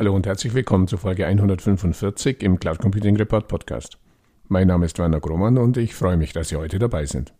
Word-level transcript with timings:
Hallo 0.00 0.14
und 0.14 0.26
herzlich 0.26 0.54
willkommen 0.54 0.88
zur 0.88 0.98
Folge 0.98 1.26
145 1.26 2.42
im 2.42 2.58
Cloud 2.58 2.78
Computing 2.78 3.18
Report 3.18 3.48
Podcast. 3.48 3.98
Mein 4.48 4.68
Name 4.68 4.86
ist 4.86 4.98
Werner 4.98 5.20
Grummann 5.20 5.58
und 5.58 5.76
ich 5.76 5.94
freue 5.94 6.16
mich, 6.16 6.32
dass 6.32 6.48
Sie 6.48 6.56
heute 6.56 6.78
dabei 6.78 7.04
sind. 7.04 7.34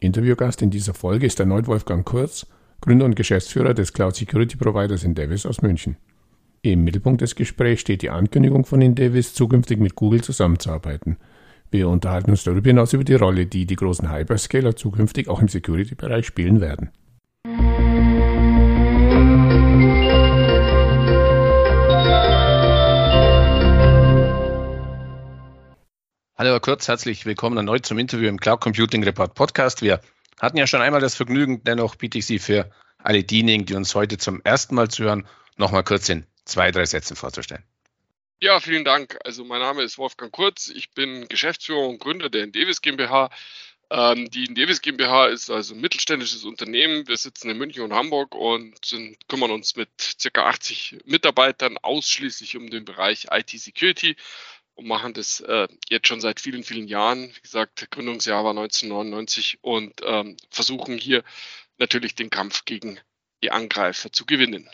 Interviewgast 0.00 0.60
in 0.60 0.70
dieser 0.70 0.92
Folge 0.92 1.26
ist 1.26 1.38
erneut 1.38 1.68
Wolfgang 1.68 2.04
Kurz, 2.04 2.48
Gründer 2.80 3.04
und 3.04 3.14
Geschäftsführer 3.14 3.74
des 3.74 3.92
Cloud 3.92 4.16
Security 4.16 4.56
Providers 4.56 5.04
Indevis 5.04 5.46
aus 5.46 5.62
München. 5.62 5.98
Im 6.62 6.82
Mittelpunkt 6.82 7.20
des 7.20 7.36
Gesprächs 7.36 7.82
steht 7.82 8.02
die 8.02 8.10
Ankündigung 8.10 8.64
von 8.64 8.82
Indevis, 8.82 9.34
zukünftig 9.34 9.78
mit 9.78 9.94
Google 9.94 10.20
zusammenzuarbeiten. 10.20 11.16
Wir 11.70 11.88
unterhalten 11.88 12.32
uns 12.32 12.42
darüber 12.42 12.70
hinaus 12.70 12.92
über 12.92 13.04
die 13.04 13.14
Rolle, 13.14 13.46
die 13.46 13.66
die 13.66 13.76
großen 13.76 14.12
Hyperscaler 14.12 14.74
zukünftig 14.74 15.28
auch 15.28 15.40
im 15.40 15.46
Security-Bereich 15.46 16.26
spielen 16.26 16.60
werden. 16.60 16.90
Herr 26.58 26.62
Kurz, 26.62 26.88
herzlich 26.88 27.24
willkommen 27.24 27.56
erneut 27.56 27.86
zum 27.86 28.00
Interview 28.00 28.26
im 28.26 28.40
Cloud 28.40 28.60
Computing 28.60 29.04
Report 29.04 29.32
Podcast. 29.32 29.80
Wir 29.80 30.00
hatten 30.40 30.56
ja 30.56 30.66
schon 30.66 30.80
einmal 30.80 31.00
das 31.00 31.14
Vergnügen, 31.14 31.62
dennoch 31.62 31.94
biete 31.94 32.18
ich 32.18 32.26
Sie 32.26 32.40
für 32.40 32.68
alle 32.98 33.22
diejenigen, 33.22 33.64
die 33.64 33.74
uns 33.74 33.94
heute 33.94 34.18
zum 34.18 34.42
ersten 34.42 34.74
Mal 34.74 34.88
zuhören, 34.88 35.28
nochmal 35.56 35.84
kurz 35.84 36.08
in 36.08 36.26
zwei, 36.44 36.72
drei 36.72 36.84
Sätzen 36.84 37.14
vorzustellen. 37.14 37.62
Ja, 38.40 38.58
vielen 38.58 38.84
Dank. 38.84 39.20
Also 39.24 39.44
mein 39.44 39.60
Name 39.60 39.84
ist 39.84 39.98
Wolfgang 39.98 40.32
Kurz. 40.32 40.66
Ich 40.66 40.90
bin 40.90 41.28
Geschäftsführer 41.28 41.86
und 41.86 42.00
Gründer 42.00 42.28
der 42.28 42.42
Indevis 42.42 42.82
GmbH. 42.82 43.30
Ähm, 43.90 44.28
die 44.28 44.46
Indevis 44.46 44.82
GmbH 44.82 45.26
ist 45.26 45.50
also 45.50 45.74
ein 45.74 45.80
mittelständisches 45.80 46.42
Unternehmen. 46.44 47.06
Wir 47.06 47.18
sitzen 47.18 47.50
in 47.50 47.56
München 47.56 47.84
und 47.84 47.92
Hamburg 47.92 48.34
und 48.34 48.84
sind, 48.84 49.16
kümmern 49.28 49.52
uns 49.52 49.76
mit 49.76 49.90
ca. 50.20 50.48
80 50.48 50.98
Mitarbeitern 51.04 51.78
ausschließlich 51.78 52.56
um 52.56 52.68
den 52.68 52.84
Bereich 52.84 53.28
IT-Security 53.30 54.16
und 54.78 54.86
machen 54.86 55.12
das 55.12 55.40
äh, 55.40 55.66
jetzt 55.88 56.06
schon 56.06 56.20
seit 56.20 56.38
vielen, 56.38 56.62
vielen 56.62 56.86
Jahren. 56.86 57.32
Wie 57.34 57.40
gesagt, 57.40 57.90
Gründungsjahr 57.90 58.44
war 58.44 58.52
1999 58.52 59.58
und 59.60 60.00
ähm, 60.04 60.36
versuchen 60.50 60.98
hier 60.98 61.24
natürlich 61.78 62.14
den 62.14 62.30
Kampf 62.30 62.64
gegen 62.64 63.00
die 63.42 63.50
Angreifer 63.50 64.12
zu 64.12 64.24
gewinnen. 64.24 64.70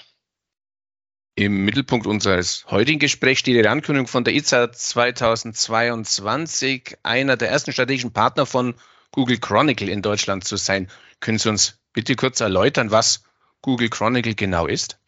Im 1.36 1.64
Mittelpunkt 1.64 2.06
unseres 2.06 2.66
heutigen 2.68 2.98
Gesprächs 2.98 3.40
steht 3.40 3.56
die 3.56 3.66
Ankündigung 3.66 4.06
von 4.06 4.24
der 4.24 4.34
IZA 4.34 4.72
2022, 4.72 6.98
einer 7.02 7.38
der 7.38 7.48
ersten 7.48 7.72
strategischen 7.72 8.12
Partner 8.12 8.44
von 8.44 8.74
Google 9.10 9.38
Chronicle 9.38 9.88
in 9.88 10.02
Deutschland 10.02 10.44
zu 10.44 10.56
sein. 10.56 10.90
Können 11.20 11.38
Sie 11.38 11.48
uns 11.48 11.78
bitte 11.94 12.14
kurz 12.14 12.40
erläutern, 12.40 12.90
was 12.90 13.24
Google 13.62 13.88
Chronicle 13.88 14.34
genau 14.34 14.66
ist? 14.66 14.98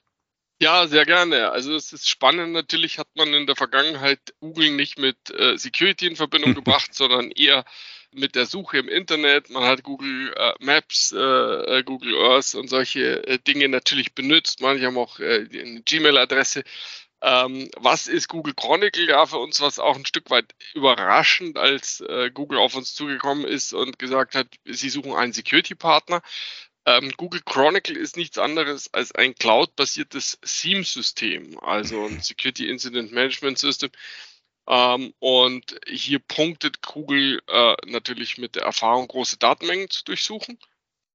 Ja, 0.59 0.87
sehr 0.87 1.05
gerne. 1.05 1.51
Also 1.51 1.75
es 1.75 1.93
ist 1.93 2.09
spannend. 2.09 2.53
Natürlich 2.53 2.99
hat 2.99 3.09
man 3.15 3.35
in 3.35 3.47
der 3.47 3.57
Vergangenheit 3.57 4.21
Google 4.41 4.71
nicht 4.71 4.99
mit 4.99 5.31
äh, 5.31 5.59
Security 5.59 6.07
in 6.07 6.17
Verbindung 6.17 6.55
gebracht, 6.55 6.95
sondern 6.95 7.31
eher 7.31 7.65
mit 8.13 8.35
der 8.35 8.47
Suche 8.47 8.79
im 8.79 8.89
Internet. 8.89 9.51
Man 9.51 9.65
hat 9.65 9.83
Google 9.83 10.33
äh, 10.35 10.55
Maps, 10.61 11.13
äh, 11.13 11.83
Google 11.85 12.17
Earth 12.17 12.55
und 12.55 12.69
solche 12.69 13.39
Dinge 13.47 13.69
natürlich 13.69 14.15
benutzt. 14.15 14.63
Manche 14.63 14.87
haben 14.87 14.97
auch 14.97 15.21
eine 15.21 15.83
Gmail-Adresse. 15.85 16.63
Ähm, 17.21 17.69
was 17.77 18.07
ist 18.07 18.29
Google 18.29 18.55
Chronicle? 18.55 19.09
Ja, 19.09 19.27
für 19.27 19.39
uns 19.39 19.61
war 19.61 19.69
es 19.69 19.79
auch 19.79 19.97
ein 19.97 20.07
Stück 20.07 20.31
weit 20.31 20.55
überraschend, 20.75 21.59
als 21.59 22.03
Google 22.35 22.59
auf 22.59 22.75
uns 22.75 22.95
zugekommen 22.95 23.45
ist 23.45 23.73
und 23.73 23.99
gesagt 23.99 24.35
hat, 24.35 24.49
sie 24.65 24.91
suchen 24.91 25.13
einen 25.15 25.33
Security-Partner. 25.33 26.23
Ähm, 26.87 27.13
Google 27.17 27.43
Chronicle 27.45 27.99
ist 27.99 28.17
nichts 28.17 28.39
anderes 28.39 28.93
als 28.95 29.13
ein 29.13 29.35
cloud-basiertes 29.35 30.39
SIEM-System, 30.43 31.59
also 31.61 32.07
ein 32.07 32.21
Security 32.23 32.69
Incident 32.69 33.13
Management 33.13 33.59
System. 33.59 33.91
Ähm, 34.69 35.13
und 35.19 35.79
hier 35.87 36.21
punktet 36.21 36.83
Google 36.83 37.41
äh, 37.49 37.77
natürlich 37.87 38.39
mit 38.39 38.55
der 38.55 38.63
Erfahrung, 38.63 39.09
große 39.09 39.39
Datenmengen 39.39 39.91
zu 39.91 40.05
durchsuchen. 40.05 40.59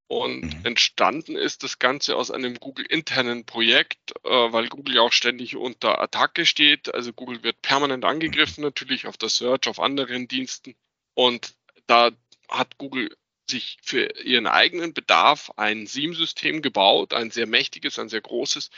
Und 0.07 0.41
mhm. 0.41 0.66
entstanden 0.66 1.38
ist 1.38 1.63
das 1.63 1.79
Ganze 1.79 2.17
aus 2.17 2.31
einem 2.31 2.56
Google-internen 2.56 3.46
Projekt, 3.46 4.12
äh, 4.25 4.29
weil 4.29 4.67
Google 4.67 4.96
ja 4.96 5.01
auch 5.01 5.13
ständig 5.13 5.56
unter 5.56 6.01
Attacke 6.01 6.46
steht. 6.46 6.94
Also 6.94 7.13
Google 7.13 7.44
wird 7.44 7.62
permanent 7.62 8.03
angegriffen, 8.03 8.62
natürlich 8.62 9.07
auf 9.07 9.16
der 9.16 9.29
Search, 9.29 9.69
auf 9.69 9.79
anderen 9.79 10.28
Diensten. 10.28 10.75
Und 11.13 11.53
da 11.88 12.12
hat 12.50 12.78
Google 12.78 13.16
sich 13.51 13.78
für 13.81 14.06
ihren 14.23 14.47
eigenen 14.47 14.94
Bedarf 14.94 15.51
ein 15.56 15.85
SIEM-System 15.85 16.62
gebaut, 16.62 17.13
ein 17.13 17.31
sehr 17.31 17.47
mächtiges, 17.47 18.00
ein 18.00 18.09
sehr 18.09 18.22
großes. 18.22 18.72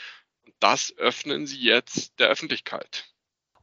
Und 0.44 0.54
das 0.60 0.94
öffnen 0.98 1.46
sie 1.46 1.60
jetzt 1.60 2.18
der 2.18 2.28
Öffentlichkeit. 2.28 3.06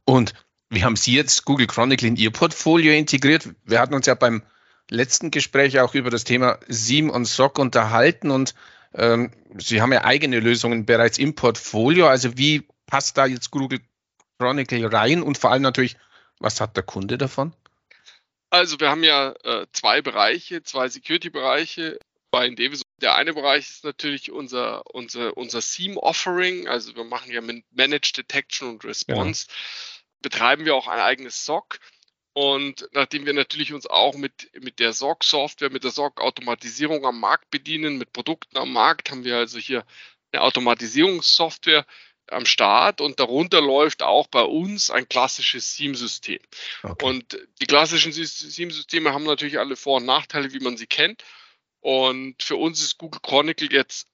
Und 0.04 0.34
wie 0.68 0.84
haben 0.84 0.96
Sie 0.96 1.14
jetzt 1.14 1.44
Google 1.44 1.66
Chronicle 1.66 2.08
in 2.08 2.16
Ihr 2.16 2.30
Portfolio 2.30 2.92
integriert? 2.92 3.50
Wir 3.64 3.78
hatten 3.78 3.94
uns 3.94 4.06
ja 4.06 4.14
beim 4.14 4.42
letzten 4.88 5.30
Gespräch 5.30 5.78
auch 5.80 5.94
über 5.94 6.10
das 6.10 6.24
Thema 6.24 6.58
SIEM 6.66 7.10
und 7.10 7.26
SOC 7.26 7.58
unterhalten 7.58 8.30
und 8.30 8.54
ähm, 8.94 9.32
Sie 9.58 9.82
haben 9.82 9.92
ja 9.92 10.04
eigene 10.04 10.40
Lösungen 10.40 10.86
bereits 10.86 11.18
im 11.18 11.34
Portfolio. 11.34 12.06
Also 12.08 12.38
wie 12.38 12.66
passt 12.86 13.18
da 13.18 13.26
jetzt 13.26 13.50
Google 13.50 13.80
Chronicle 14.38 14.90
rein 14.90 15.22
und 15.22 15.38
vor 15.38 15.50
allem 15.50 15.62
natürlich, 15.62 15.96
was 16.40 16.60
hat 16.60 16.76
der 16.76 16.84
Kunde 16.84 17.18
davon? 17.18 17.54
Also 18.52 18.78
wir 18.80 18.90
haben 18.90 19.02
ja 19.02 19.34
äh, 19.44 19.66
zwei 19.72 20.02
Bereiche, 20.02 20.62
zwei 20.62 20.86
Security-Bereiche 20.86 21.98
bei 22.30 22.46
Indevis. 22.46 22.82
Der 23.00 23.14
eine 23.14 23.32
Bereich 23.32 23.70
ist 23.70 23.82
natürlich 23.82 24.30
unser, 24.30 24.82
unser, 24.94 25.34
unser 25.38 25.62
SIEM-Offering. 25.62 26.68
Also 26.68 26.94
wir 26.94 27.04
machen 27.04 27.32
ja 27.32 27.40
mit 27.40 27.64
Managed 27.70 28.18
Detection 28.18 28.68
und 28.68 28.84
Response. 28.84 29.46
Ja. 29.48 29.54
Betreiben 30.20 30.66
wir 30.66 30.74
auch 30.74 30.86
ein 30.86 31.00
eigenes 31.00 31.46
SOC. 31.46 31.80
Und 32.34 32.86
nachdem 32.92 33.24
wir 33.24 33.32
natürlich 33.32 33.72
uns 33.72 33.86
auch 33.86 34.16
mit, 34.16 34.50
mit 34.60 34.80
der 34.80 34.92
SOC-Software, 34.92 35.70
mit 35.70 35.84
der 35.84 35.90
SOC-Automatisierung 35.90 37.06
am 37.06 37.20
Markt 37.20 37.50
bedienen, 37.50 37.96
mit 37.96 38.12
Produkten 38.12 38.58
am 38.58 38.70
Markt, 38.70 39.10
haben 39.10 39.24
wir 39.24 39.38
also 39.38 39.58
hier 39.58 39.86
eine 40.30 40.42
Automatisierungssoftware 40.42 41.86
am 42.32 42.46
Start 42.46 43.00
und 43.00 43.20
darunter 43.20 43.60
läuft 43.60 44.02
auch 44.02 44.26
bei 44.26 44.42
uns 44.42 44.90
ein 44.90 45.08
klassisches 45.08 45.76
SIEM-System. 45.76 46.40
Okay. 46.82 47.04
Und 47.04 47.38
die 47.60 47.66
klassischen 47.66 48.12
SIEM-Systeme 48.12 49.12
haben 49.12 49.24
natürlich 49.24 49.58
alle 49.58 49.76
Vor- 49.76 49.98
und 49.98 50.06
Nachteile, 50.06 50.52
wie 50.52 50.60
man 50.60 50.76
sie 50.76 50.86
kennt. 50.86 51.24
Und 51.80 52.42
für 52.42 52.56
uns 52.56 52.80
ist 52.80 52.98
Google 52.98 53.20
Chronicle 53.22 53.68
jetzt, 53.70 54.06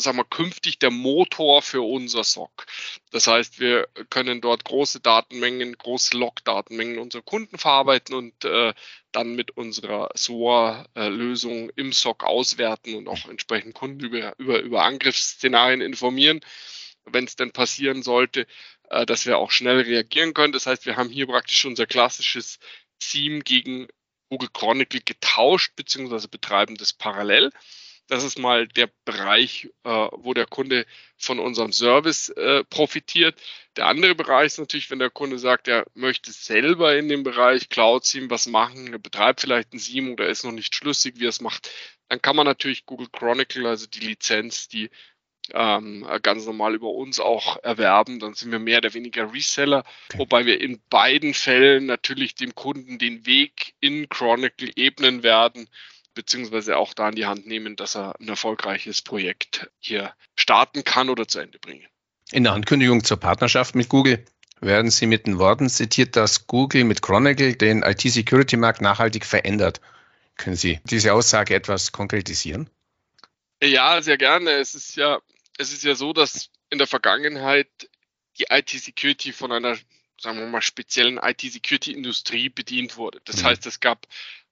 sagen 0.00 0.18
wir, 0.18 0.24
künftig 0.24 0.78
der 0.78 0.92
Motor 0.92 1.62
für 1.62 1.82
unser 1.82 2.22
SOC. 2.22 2.66
Das 3.10 3.26
heißt, 3.26 3.58
wir 3.58 3.88
können 4.10 4.40
dort 4.40 4.64
große 4.64 5.00
Datenmengen, 5.00 5.76
große 5.76 6.16
Log-Datenmengen 6.16 7.00
unserer 7.00 7.22
Kunden 7.22 7.58
verarbeiten 7.58 8.14
und 8.14 8.44
äh, 8.44 8.72
dann 9.10 9.34
mit 9.34 9.56
unserer 9.56 10.10
SOA-Lösung 10.14 11.70
im 11.74 11.92
SOC 11.92 12.22
auswerten 12.22 12.94
und 12.94 13.08
auch 13.08 13.28
entsprechend 13.28 13.74
Kunden 13.74 14.04
über, 14.04 14.38
über, 14.38 14.60
über 14.60 14.84
Angriffsszenarien 14.84 15.80
informieren 15.80 16.40
wenn 17.12 17.24
es 17.24 17.36
denn 17.36 17.52
passieren 17.52 18.02
sollte, 18.02 18.46
äh, 18.90 19.06
dass 19.06 19.26
wir 19.26 19.38
auch 19.38 19.50
schnell 19.50 19.80
reagieren 19.80 20.34
können. 20.34 20.52
Das 20.52 20.66
heißt, 20.66 20.86
wir 20.86 20.96
haben 20.96 21.10
hier 21.10 21.26
praktisch 21.26 21.64
unser 21.64 21.86
klassisches 21.86 22.58
Theme 22.98 23.40
gegen 23.40 23.88
Google 24.30 24.50
Chronicle 24.52 25.00
getauscht, 25.00 25.72
beziehungsweise 25.76 26.28
betreiben 26.28 26.76
das 26.76 26.92
parallel. 26.92 27.50
Das 28.08 28.24
ist 28.24 28.38
mal 28.38 28.66
der 28.66 28.90
Bereich, 29.04 29.68
äh, 29.84 29.90
wo 29.90 30.32
der 30.32 30.46
Kunde 30.46 30.86
von 31.18 31.38
unserem 31.38 31.72
Service 31.72 32.30
äh, 32.30 32.64
profitiert. 32.64 33.38
Der 33.76 33.86
andere 33.86 34.14
Bereich 34.14 34.46
ist 34.46 34.58
natürlich, 34.58 34.90
wenn 34.90 34.98
der 34.98 35.10
Kunde 35.10 35.38
sagt, 35.38 35.68
er 35.68 35.84
möchte 35.94 36.32
selber 36.32 36.96
in 36.96 37.08
dem 37.08 37.22
Bereich 37.22 37.68
Cloud 37.68 38.04
Theme 38.04 38.30
was 38.30 38.46
machen, 38.46 38.92
er 38.92 38.98
betreibt 38.98 39.42
vielleicht 39.42 39.74
ein 39.74 39.78
SIEM 39.78 40.12
oder 40.12 40.26
ist 40.26 40.44
noch 40.44 40.52
nicht 40.52 40.74
schlüssig, 40.74 41.16
wie 41.18 41.26
er 41.26 41.30
es 41.30 41.42
macht, 41.42 41.70
dann 42.08 42.22
kann 42.22 42.34
man 42.34 42.46
natürlich 42.46 42.86
Google 42.86 43.08
Chronicle, 43.12 43.68
also 43.68 43.86
die 43.86 44.00
Lizenz, 44.00 44.68
die 44.68 44.88
ähm, 45.52 46.06
ganz 46.22 46.46
normal 46.46 46.74
über 46.74 46.90
uns 46.90 47.20
auch 47.20 47.62
erwerben. 47.62 48.18
Dann 48.18 48.34
sind 48.34 48.52
wir 48.52 48.58
mehr 48.58 48.78
oder 48.78 48.94
weniger 48.94 49.32
Reseller, 49.32 49.84
okay. 50.08 50.18
wobei 50.18 50.46
wir 50.46 50.60
in 50.60 50.80
beiden 50.90 51.34
Fällen 51.34 51.86
natürlich 51.86 52.34
dem 52.34 52.54
Kunden 52.54 52.98
den 52.98 53.26
Weg 53.26 53.74
in 53.80 54.08
Chronicle 54.08 54.70
ebnen 54.76 55.22
werden, 55.22 55.68
beziehungsweise 56.14 56.76
auch 56.76 56.94
da 56.94 57.08
in 57.08 57.14
die 57.14 57.26
Hand 57.26 57.46
nehmen, 57.46 57.76
dass 57.76 57.96
er 57.96 58.18
ein 58.20 58.28
erfolgreiches 58.28 59.02
Projekt 59.02 59.70
hier 59.78 60.12
starten 60.36 60.84
kann 60.84 61.10
oder 61.10 61.28
zu 61.28 61.38
Ende 61.38 61.58
bringen. 61.58 61.86
In 62.30 62.44
der 62.44 62.52
Ankündigung 62.52 63.04
zur 63.04 63.18
Partnerschaft 63.18 63.74
mit 63.74 63.88
Google 63.88 64.24
werden 64.60 64.90
Sie 64.90 65.06
mit 65.06 65.26
den 65.26 65.38
Worten 65.38 65.68
zitiert, 65.68 66.16
dass 66.16 66.46
Google 66.46 66.84
mit 66.84 67.02
Chronicle 67.02 67.54
den 67.54 67.82
IT-Security-Markt 67.82 68.80
nachhaltig 68.80 69.24
verändert. 69.24 69.80
Können 70.36 70.56
Sie 70.56 70.80
diese 70.84 71.12
Aussage 71.12 71.54
etwas 71.54 71.92
konkretisieren? 71.92 72.68
Ja, 73.62 74.00
sehr 74.02 74.18
gerne. 74.18 74.50
Es 74.50 74.74
ist 74.74 74.96
ja 74.96 75.20
es 75.58 75.72
ist 75.72 75.84
ja 75.84 75.94
so, 75.94 76.12
dass 76.12 76.50
in 76.70 76.78
der 76.78 76.86
Vergangenheit 76.86 77.68
die 78.38 78.46
IT-Security 78.48 79.32
von 79.32 79.52
einer, 79.52 79.76
sagen 80.20 80.38
wir 80.38 80.46
mal, 80.46 80.62
speziellen 80.62 81.18
IT-Security-Industrie 81.18 82.48
bedient 82.48 82.96
wurde. 82.96 83.20
Das 83.24 83.42
mhm. 83.42 83.46
heißt, 83.46 83.66
es 83.66 83.80
gab 83.80 84.06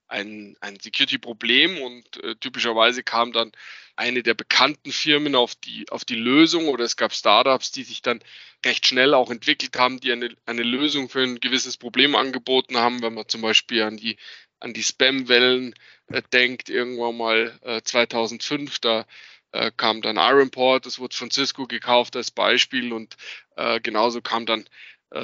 ein, 0.09 0.57
ein 0.61 0.79
Security-Problem 0.79 1.79
und 1.81 2.23
äh, 2.23 2.37
typischerweise 2.37 3.03
kam 3.03 3.33
dann 3.33 3.53
eine 3.97 4.23
der 4.23 4.35
bekannten 4.35 4.93
Firmen 4.93 5.35
auf 5.35 5.55
die, 5.55 5.89
auf 5.91 6.05
die 6.05 6.17
Lösung 6.17 6.69
oder 6.69 6.85
es 6.85 6.97
gab 6.97 7.15
Startups, 7.15 7.73
die 7.73 7.83
sich 7.83 8.03
dann 8.03 8.21
recht 8.65 8.87
schnell 8.87 9.15
auch 9.15 9.31
entwickelt 9.31 9.77
haben, 9.79 10.01
die 10.01 10.13
eine, 10.13 10.37
eine 10.45 10.63
Lösung 10.63 11.09
für 11.09 11.23
ein 11.23 11.41
gewisses 11.41 11.77
Problem 11.77 12.15
angeboten 12.15 12.77
haben, 12.77 13.03
wenn 13.03 13.15
man 13.15 13.29
zum 13.29 13.41
Beispiel 13.41 13.83
an 13.83 13.97
die, 13.97 14.17
an 14.61 14.75
die 14.75 14.83
Spam-Wellen 14.83 15.75
äh, 16.09 16.23
denkt, 16.33 16.69
irgendwann 16.69 17.17
mal 17.17 17.59
äh, 17.63 17.81
2005, 17.83 18.79
da 18.81 19.07
äh, 19.53 19.71
kam 19.77 20.03
dann 20.03 20.17
Ironport, 20.17 20.87
das 20.87 20.99
wurde 20.99 21.17
von 21.17 21.31
Cisco 21.31 21.67
gekauft 21.67 22.17
als 22.17 22.31
Beispiel 22.31 22.93
und 22.93 23.17
äh, 23.57 23.81
genauso 23.81 24.21
kam 24.21 24.47
dann 24.47 24.69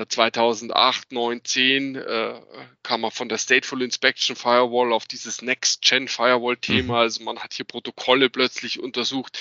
2008, 0.09 1.11
9, 1.11 1.45
10 1.45 1.97
äh, 1.97 2.41
kam 2.85 3.01
man 3.01 3.11
von 3.11 3.29
der 3.29 3.39
Stateful 3.39 3.83
Inspection 3.83 4.37
Firewall 4.37 4.93
auf 4.93 5.07
dieses 5.07 5.43
Next-Gen 5.43 6.07
Firewall-Thema. 6.07 6.95
Mhm. 6.95 7.01
Also 7.01 7.25
man 7.25 7.41
hat 7.41 7.53
hier 7.53 7.65
Protokolle 7.65 8.31
plötzlich 8.31 8.79
untersucht. 8.79 9.39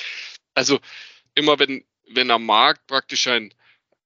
Also 0.56 0.80
immer 1.36 1.60
wenn, 1.60 1.86
wenn 2.10 2.32
am 2.32 2.46
Markt 2.46 2.88
praktisch 2.88 3.28
ein, 3.28 3.54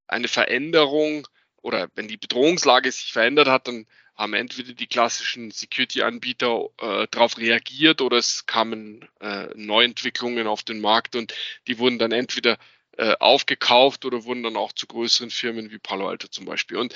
eine 0.08 0.28
Veränderung 0.28 1.26
oder 1.62 1.88
wenn 1.96 2.08
die 2.08 2.18
Bedrohungslage 2.18 2.92
sich 2.92 3.14
verändert 3.14 3.48
hat, 3.48 3.68
dann 3.68 3.88
haben 4.16 4.34
entweder 4.34 4.74
die 4.74 4.88
klassischen 4.88 5.52
Security-Anbieter 5.52 6.70
äh, 6.80 7.08
darauf 7.12 7.38
reagiert 7.38 8.02
oder 8.02 8.18
es 8.18 8.46
kamen 8.46 9.08
äh, 9.20 9.48
Neuentwicklungen 9.56 10.48
auf 10.48 10.64
den 10.64 10.80
Markt 10.80 11.16
und 11.16 11.34
die 11.68 11.80
wurden 11.80 12.00
dann 12.00 12.12
entweder 12.12 12.58
äh, 12.98 13.16
aufgekauft 13.20 14.06
oder 14.06 14.24
wurden 14.24 14.44
dann 14.44 14.56
auch 14.56 14.72
zu 14.72 14.88
größeren 14.88 15.30
Firmen 15.30 15.70
wie 15.72 15.80
Palo 15.80 16.08
Alto 16.08 16.28
zum 16.30 16.46
Beispiel. 16.46 16.78
Und 16.78 16.96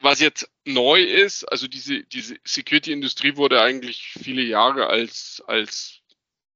was 0.00 0.20
jetzt 0.20 0.50
neu 0.64 1.02
ist, 1.02 1.44
also 1.44 1.68
diese, 1.68 2.02
diese 2.02 2.36
Security-Industrie 2.44 3.36
wurde 3.36 3.62
eigentlich 3.62 4.12
viele 4.20 4.42
Jahre 4.42 4.88
als, 4.88 5.42
als 5.46 6.00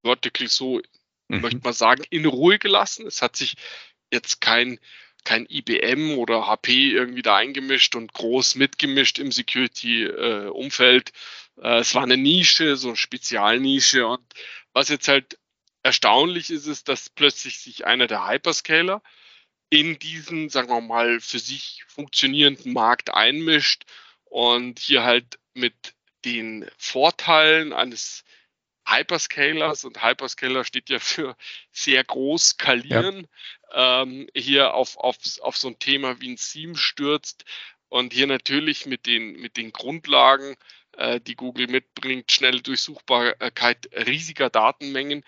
Vertical 0.03 0.49
so, 0.49 0.81
mhm. 1.29 1.41
möchte 1.41 1.61
man 1.62 1.73
sagen, 1.73 2.05
in 2.11 2.27
Ruhe 2.27 2.59
gelassen. 2.59 3.07
Es 3.07 3.23
hat 3.23 3.37
sich 3.37 3.55
jetzt 4.12 4.41
kein, 4.41 4.79
kein 5.25 5.47
IBM 5.49 6.19
oder 6.19 6.47
HP 6.47 6.91
irgendwie 6.91 7.23
da 7.23 7.37
eingemischt 7.37 7.95
und 7.95 8.13
groß 8.13 8.55
mitgemischt 8.57 9.19
im 9.19 9.33
Security-Umfeld. 9.33 11.13
Äh, 11.61 11.79
es 11.79 11.95
war 11.95 12.03
eine 12.03 12.17
Nische, 12.17 12.77
so 12.77 12.89
eine 12.89 12.97
Spezialnische. 12.97 14.07
Und 14.07 14.25
was 14.73 14.89
jetzt 14.89 15.09
halt 15.09 15.39
erstaunlich 15.83 16.51
ist 16.51 16.67
es, 16.67 16.85
dass 16.85 17.11
plötzlich 17.11 17.59
sich 17.59 17.87
einer 17.87 18.07
der 18.07 18.29
Hyperscaler 18.29 19.03
in 19.71 19.99
diesen, 19.99 20.49
sagen 20.49 20.69
wir 20.69 20.81
mal, 20.81 21.21
für 21.21 21.39
sich 21.39 21.85
funktionierenden 21.87 22.73
Markt 22.73 23.15
einmischt 23.15 23.85
und 24.25 24.79
hier 24.79 25.05
halt 25.05 25.39
mit 25.55 25.95
den 26.25 26.69
Vorteilen 26.77 27.73
eines 27.73 28.25
Hyperscalers 28.87 29.85
und 29.85 30.03
Hyperscaler 30.03 30.65
steht 30.65 30.91
ja 30.91 30.99
für 30.99 31.37
sehr 31.71 32.03
groß 32.03 32.51
skalieren. 32.51 33.29
Ähm, 33.73 34.29
hier 34.35 34.75
auf, 34.75 34.97
auf, 34.97 35.17
auf 35.41 35.57
so 35.57 35.69
ein 35.69 35.79
Thema 35.79 36.21
wie 36.21 36.31
ein 36.31 36.37
Seam 36.37 36.77
stürzt 36.77 37.45
und 37.89 38.13
hier 38.13 38.27
natürlich 38.27 38.87
mit 38.87 39.07
den, 39.07 39.33
mit 39.33 39.57
den 39.57 39.73
Grundlagen, 39.73 40.57
äh, 40.97 41.21
die 41.21 41.37
Google 41.37 41.69
mitbringt, 41.69 42.31
schnelle 42.33 42.63
Durchsuchbarkeit 42.63 43.89
riesiger 44.07 44.51
Datenmengen 44.51 45.25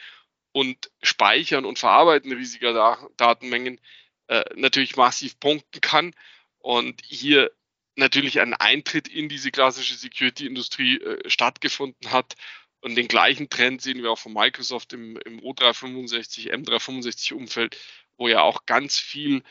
und 0.53 0.91
Speichern 1.03 1.65
und 1.65 1.79
Verarbeiten 1.79 2.33
riesiger 2.33 2.73
da 2.73 3.09
Datenmengen 3.17 3.81
äh, 4.29 4.45
natürlich 4.55 4.97
massiv 4.97 5.39
punkten 5.41 5.81
kann 5.81 6.15
und 6.59 7.03
hier 7.05 7.51
natürlich 7.97 8.41
ein 8.41 8.55
Eintritt 8.55 9.09
in 9.09 9.29
diese 9.29 9.51
klassische 9.51 9.95
Security-Industrie 9.95 11.01
äh, 11.01 11.29
stattgefunden 11.29 12.11
hat. 12.11 12.35
Und 12.81 12.97
den 12.97 13.07
gleichen 13.07 13.49
Trend 13.49 13.81
sehen 13.81 14.03
wir 14.03 14.11
auch 14.11 14.19
von 14.19 14.33
Microsoft 14.33 14.93
im, 14.93 15.17
im 15.19 15.41
O365, 15.41 16.51
M365-Umfeld, 16.53 17.77
wo 18.23 18.29
ja 18.29 18.41
auch 18.41 18.67
ganz 18.67 18.99
viel 18.99 19.43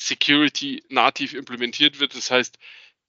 Security 0.00 0.82
nativ 0.88 1.34
implementiert 1.34 1.98
wird. 2.00 2.14
Das 2.14 2.30
heißt, 2.30 2.58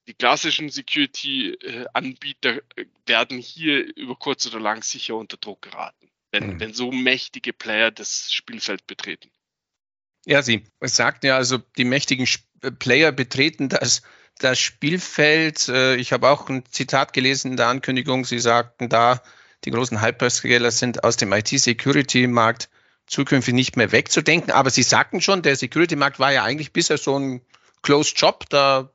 die 0.07 0.13
klassischen 0.13 0.69
Security-Anbieter 0.69 2.61
äh, 2.75 2.85
werden 3.05 3.37
hier 3.37 3.95
über 3.95 4.15
kurz 4.15 4.47
oder 4.47 4.59
lang 4.59 4.83
sicher 4.83 5.15
unter 5.15 5.37
Druck 5.37 5.61
geraten 5.61 6.11
wenn, 6.31 6.47
mhm. 6.47 6.59
wenn 6.59 6.73
so 6.73 6.91
mächtige 6.91 7.53
Player 7.53 7.91
das 7.91 8.31
Spielfeld 8.31 8.87
betreten. 8.87 9.29
Ja, 10.25 10.41
Sie 10.41 10.63
sagten 10.81 11.27
ja 11.27 11.35
also, 11.35 11.57
die 11.77 11.85
mächtigen 11.85 12.27
äh, 12.61 12.71
Player 12.71 13.11
betreten 13.11 13.69
das, 13.69 14.01
das 14.37 14.59
Spielfeld. 14.59 15.67
Äh, 15.67 15.95
ich 15.95 16.13
habe 16.13 16.29
auch 16.29 16.49
ein 16.49 16.63
Zitat 16.69 17.13
gelesen 17.13 17.51
in 17.51 17.57
der 17.57 17.67
Ankündigung. 17.67 18.25
Sie 18.25 18.39
sagten 18.39 18.89
da, 18.89 19.21
die 19.65 19.71
großen 19.71 20.01
Hyperscaler 20.01 20.71
sind 20.71 21.03
aus 21.03 21.17
dem 21.17 21.33
IT-Security-Markt 21.33 22.69
zukünftig 23.11 23.53
nicht 23.53 23.77
mehr 23.77 23.91
wegzudenken. 23.91 24.51
Aber 24.51 24.69
Sie 24.69 24.83
sagten 24.83 25.21
schon, 25.21 25.41
der 25.41 25.55
Security-Markt 25.55 26.19
war 26.19 26.31
ja 26.31 26.43
eigentlich 26.43 26.73
bisher 26.73 26.97
so 26.97 27.19
ein 27.19 27.41
Closed 27.81 28.19
Job. 28.19 28.45
Da 28.49 28.91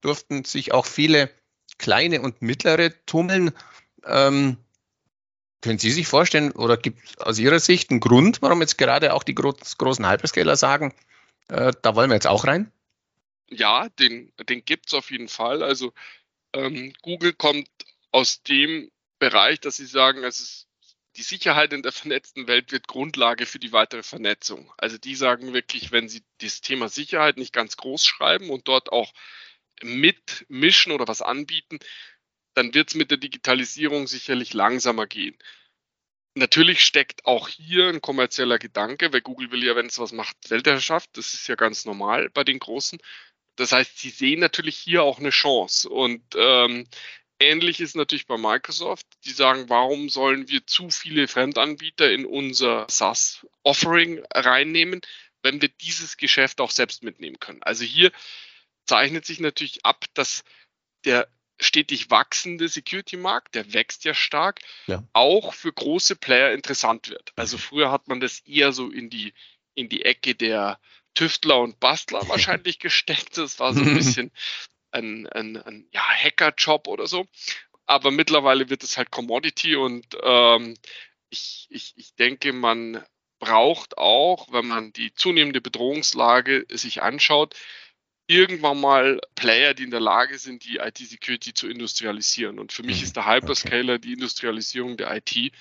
durften 0.00 0.44
sich 0.44 0.72
auch 0.72 0.86
viele 0.86 1.30
kleine 1.78 2.20
und 2.20 2.42
mittlere 2.42 2.92
tummeln. 3.06 3.52
Ähm, 4.04 4.58
können 5.62 5.78
Sie 5.78 5.90
sich 5.90 6.06
vorstellen 6.06 6.52
oder 6.52 6.76
gibt 6.76 7.08
es 7.08 7.18
aus 7.18 7.38
Ihrer 7.38 7.58
Sicht 7.58 7.90
einen 7.90 8.00
Grund, 8.00 8.42
warum 8.42 8.60
jetzt 8.60 8.76
gerade 8.76 9.14
auch 9.14 9.22
die 9.22 9.34
großen 9.34 10.08
Hyperscaler 10.08 10.56
sagen, 10.56 10.94
äh, 11.48 11.72
da 11.80 11.96
wollen 11.96 12.10
wir 12.10 12.14
jetzt 12.14 12.26
auch 12.26 12.44
rein? 12.44 12.70
Ja, 13.48 13.88
den, 13.98 14.30
den 14.48 14.64
gibt 14.64 14.88
es 14.88 14.94
auf 14.94 15.10
jeden 15.10 15.28
Fall. 15.28 15.62
Also 15.62 15.94
ähm, 16.52 16.92
Google 17.00 17.32
kommt 17.32 17.68
aus 18.10 18.42
dem 18.42 18.90
Bereich, 19.18 19.60
dass 19.60 19.76
sie 19.76 19.86
sagen, 19.86 20.22
es 20.22 20.38
ist 20.38 20.66
die 21.16 21.22
Sicherheit 21.22 21.72
in 21.72 21.82
der 21.82 21.92
vernetzten 21.92 22.46
Welt 22.46 22.72
wird 22.72 22.88
Grundlage 22.88 23.46
für 23.46 23.58
die 23.58 23.72
weitere 23.72 24.02
Vernetzung. 24.02 24.72
Also 24.78 24.98
die 24.98 25.14
sagen 25.14 25.52
wirklich, 25.52 25.92
wenn 25.92 26.08
sie 26.08 26.24
das 26.38 26.60
Thema 26.60 26.88
Sicherheit 26.88 27.36
nicht 27.36 27.52
ganz 27.52 27.76
groß 27.76 28.04
schreiben 28.04 28.50
und 28.50 28.66
dort 28.68 28.90
auch 28.90 29.12
mitmischen 29.82 30.92
oder 30.92 31.06
was 31.06 31.22
anbieten, 31.22 31.78
dann 32.54 32.74
wird 32.74 32.88
es 32.88 32.94
mit 32.94 33.10
der 33.10 33.18
Digitalisierung 33.18 34.06
sicherlich 34.06 34.54
langsamer 34.54 35.06
gehen. 35.06 35.36
Natürlich 36.36 36.84
steckt 36.84 37.26
auch 37.26 37.48
hier 37.48 37.88
ein 37.88 38.00
kommerzieller 38.00 38.58
Gedanke, 38.58 39.12
weil 39.12 39.20
Google 39.20 39.52
will 39.52 39.62
ja, 39.62 39.76
wenn 39.76 39.86
es 39.86 40.00
was 40.00 40.12
macht, 40.12 40.36
Weltherrschaft. 40.50 41.10
Das 41.16 41.32
ist 41.34 41.46
ja 41.46 41.54
ganz 41.54 41.84
normal 41.84 42.28
bei 42.30 42.42
den 42.42 42.58
Großen. 42.58 42.98
Das 43.56 43.70
heißt, 43.70 43.98
sie 43.98 44.10
sehen 44.10 44.40
natürlich 44.40 44.76
hier 44.76 45.04
auch 45.04 45.20
eine 45.20 45.30
Chance. 45.30 45.88
Und 45.88 46.24
ähm, 46.36 46.88
ähnlich 47.44 47.80
ist 47.80 47.96
natürlich 47.96 48.26
bei 48.26 48.36
Microsoft. 48.36 49.06
Die 49.24 49.30
sagen, 49.30 49.68
warum 49.68 50.08
sollen 50.08 50.48
wir 50.48 50.66
zu 50.66 50.90
viele 50.90 51.28
Fremdanbieter 51.28 52.10
in 52.10 52.26
unser 52.26 52.86
SaaS-Offering 52.88 54.24
reinnehmen, 54.32 55.00
wenn 55.42 55.62
wir 55.62 55.68
dieses 55.68 56.16
Geschäft 56.16 56.60
auch 56.60 56.70
selbst 56.70 57.02
mitnehmen 57.02 57.38
können? 57.38 57.62
Also 57.62 57.84
hier 57.84 58.12
zeichnet 58.86 59.24
sich 59.24 59.40
natürlich 59.40 59.84
ab, 59.84 60.04
dass 60.14 60.44
der 61.04 61.28
stetig 61.60 62.10
wachsende 62.10 62.68
Security-Markt, 62.68 63.54
der 63.54 63.72
wächst 63.72 64.04
ja 64.04 64.14
stark, 64.14 64.60
ja. 64.86 65.04
auch 65.12 65.54
für 65.54 65.72
große 65.72 66.16
Player 66.16 66.52
interessant 66.52 67.08
wird. 67.08 67.32
Also 67.36 67.58
früher 67.58 67.90
hat 67.90 68.08
man 68.08 68.20
das 68.20 68.40
eher 68.40 68.72
so 68.72 68.90
in 68.90 69.10
die, 69.10 69.32
in 69.74 69.88
die 69.88 70.04
Ecke 70.04 70.34
der 70.34 70.78
Tüftler 71.14 71.60
und 71.60 71.80
Bastler 71.80 72.22
wahrscheinlich 72.28 72.78
gesteckt. 72.78 73.38
Das 73.38 73.58
war 73.58 73.72
so 73.72 73.80
ein 73.80 73.94
bisschen 73.94 74.30
ein, 74.94 75.26
ein, 75.26 75.56
ein 75.56 75.88
ja, 75.92 76.02
Hacker-Job 76.02 76.88
oder 76.88 77.06
so. 77.06 77.26
Aber 77.86 78.10
mittlerweile 78.10 78.70
wird 78.70 78.82
es 78.82 78.96
halt 78.96 79.10
Commodity 79.10 79.76
und 79.76 80.06
ähm, 80.22 80.74
ich, 81.30 81.66
ich, 81.68 81.94
ich 81.96 82.14
denke, 82.14 82.52
man 82.52 83.04
braucht 83.38 83.98
auch, 83.98 84.52
wenn 84.52 84.66
man 84.66 84.92
die 84.92 85.12
zunehmende 85.12 85.60
Bedrohungslage 85.60 86.64
sich 86.70 87.02
anschaut, 87.02 87.54
irgendwann 88.26 88.80
mal 88.80 89.20
Player, 89.34 89.74
die 89.74 89.82
in 89.82 89.90
der 89.90 90.00
Lage 90.00 90.38
sind, 90.38 90.64
die 90.64 90.76
IT-Security 90.76 91.52
zu 91.52 91.68
industrialisieren. 91.68 92.58
Und 92.58 92.72
für 92.72 92.82
mich 92.82 92.98
mhm. 92.98 93.04
ist 93.04 93.16
der 93.16 93.26
Hyperscaler 93.26 93.98
die 93.98 94.14
Industrialisierung 94.14 94.96
der 94.96 95.14
IT. 95.16 95.52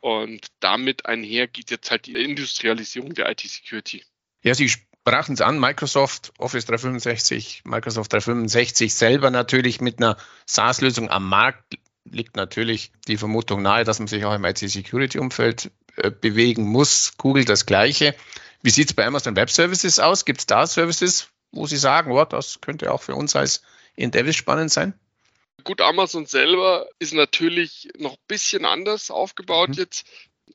Und 0.00 0.48
damit 0.60 1.06
einher 1.06 1.46
geht 1.46 1.70
jetzt 1.70 1.90
halt 1.90 2.06
die 2.06 2.12
Industrialisierung 2.12 3.14
der 3.14 3.30
IT-Security. 3.30 4.04
Ja, 4.42 4.54
Sie 4.54 4.70
sprachen 5.10 5.34
es 5.34 5.40
an, 5.40 5.58
Microsoft 5.58 6.32
Office 6.38 6.66
365, 6.66 7.62
Microsoft 7.64 8.12
365 8.12 8.94
selber 8.94 9.32
natürlich 9.32 9.80
mit 9.80 9.98
einer 9.98 10.16
SaaS-Lösung 10.46 11.10
am 11.10 11.28
Markt 11.28 11.78
liegt 12.04 12.36
natürlich 12.36 12.92
die 13.08 13.16
Vermutung 13.16 13.60
nahe, 13.60 13.82
dass 13.82 13.98
man 13.98 14.06
sich 14.06 14.24
auch 14.24 14.32
im 14.32 14.44
IT-Security-Umfeld 14.44 15.72
äh, 15.96 16.12
bewegen 16.12 16.62
muss. 16.62 17.14
Google 17.18 17.44
das 17.44 17.66
Gleiche. 17.66 18.14
Wie 18.62 18.70
sieht 18.70 18.90
es 18.90 18.94
bei 18.94 19.04
Amazon 19.04 19.34
Web 19.34 19.50
Services 19.50 19.98
aus? 19.98 20.24
Gibt 20.24 20.38
es 20.38 20.46
da 20.46 20.64
Services, 20.64 21.28
wo 21.50 21.66
Sie 21.66 21.76
sagen, 21.76 22.12
oh, 22.12 22.24
das 22.24 22.60
könnte 22.60 22.92
auch 22.92 23.02
für 23.02 23.16
uns 23.16 23.34
als 23.34 23.62
Endeavor 23.96 24.32
spannend 24.32 24.70
sein? 24.70 24.94
Gut, 25.64 25.80
Amazon 25.80 26.26
selber 26.26 26.86
ist 27.00 27.14
natürlich 27.14 27.88
noch 27.98 28.12
ein 28.12 28.24
bisschen 28.28 28.64
anders 28.64 29.10
aufgebaut 29.10 29.70
mhm. 29.70 29.74
jetzt. 29.74 30.06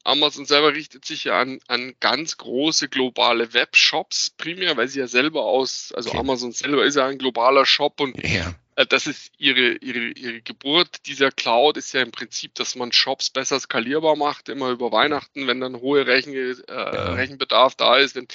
Amazon 0.04 0.46
selber 0.46 0.74
richtet 0.74 1.06
sich 1.06 1.26
ja 1.26 1.40
an, 1.40 1.60
an 1.68 1.96
ganz 2.00 2.38
große 2.38 2.90
globale 2.90 3.54
Webshops 3.54 4.30
primär, 4.30 4.78
weil 4.78 4.88
sie 4.88 5.00
ja 5.00 5.08
selber 5.08 5.46
aus, 5.46 5.92
also 5.96 6.10
okay. 6.10 6.20
Amazon 6.20 6.52
selber 6.52 6.86
ist 6.86 6.96
ja 6.96 7.08
ein 7.08 7.18
globaler 7.18 7.66
Shop 7.66 8.00
und 8.02 8.22
ja. 8.24 8.56
Äh, 8.76 8.86
das 8.86 9.08
ist 9.08 9.32
ihre, 9.38 9.74
ihre, 9.78 10.08
ihre 10.12 10.42
Geburt 10.42 11.06
dieser 11.06 11.32
Cloud 11.32 11.78
ist 11.78 11.94
ja 11.94 12.02
im 12.02 12.12
Prinzip, 12.12 12.54
dass 12.56 12.76
man 12.76 12.92
Shops 12.92 13.30
besser 13.30 13.60
skalierbar 13.60 14.16
macht, 14.16 14.50
immer 14.50 14.70
über 14.70 14.92
Weihnachten, 14.92 15.48
wenn 15.48 15.62
dann 15.62 15.78
hohe 15.78 16.06
Rechen, 16.06 16.34
äh, 16.34 16.56
ja. 16.68 17.14
Rechenbedarf 17.14 17.76
da 17.76 17.98
ist. 17.98 18.16
Wenn, 18.16 18.28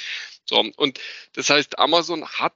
so. 0.44 0.64
Und 0.76 1.00
das 1.34 1.50
heißt, 1.50 1.78
Amazon 1.78 2.26
hat 2.26 2.54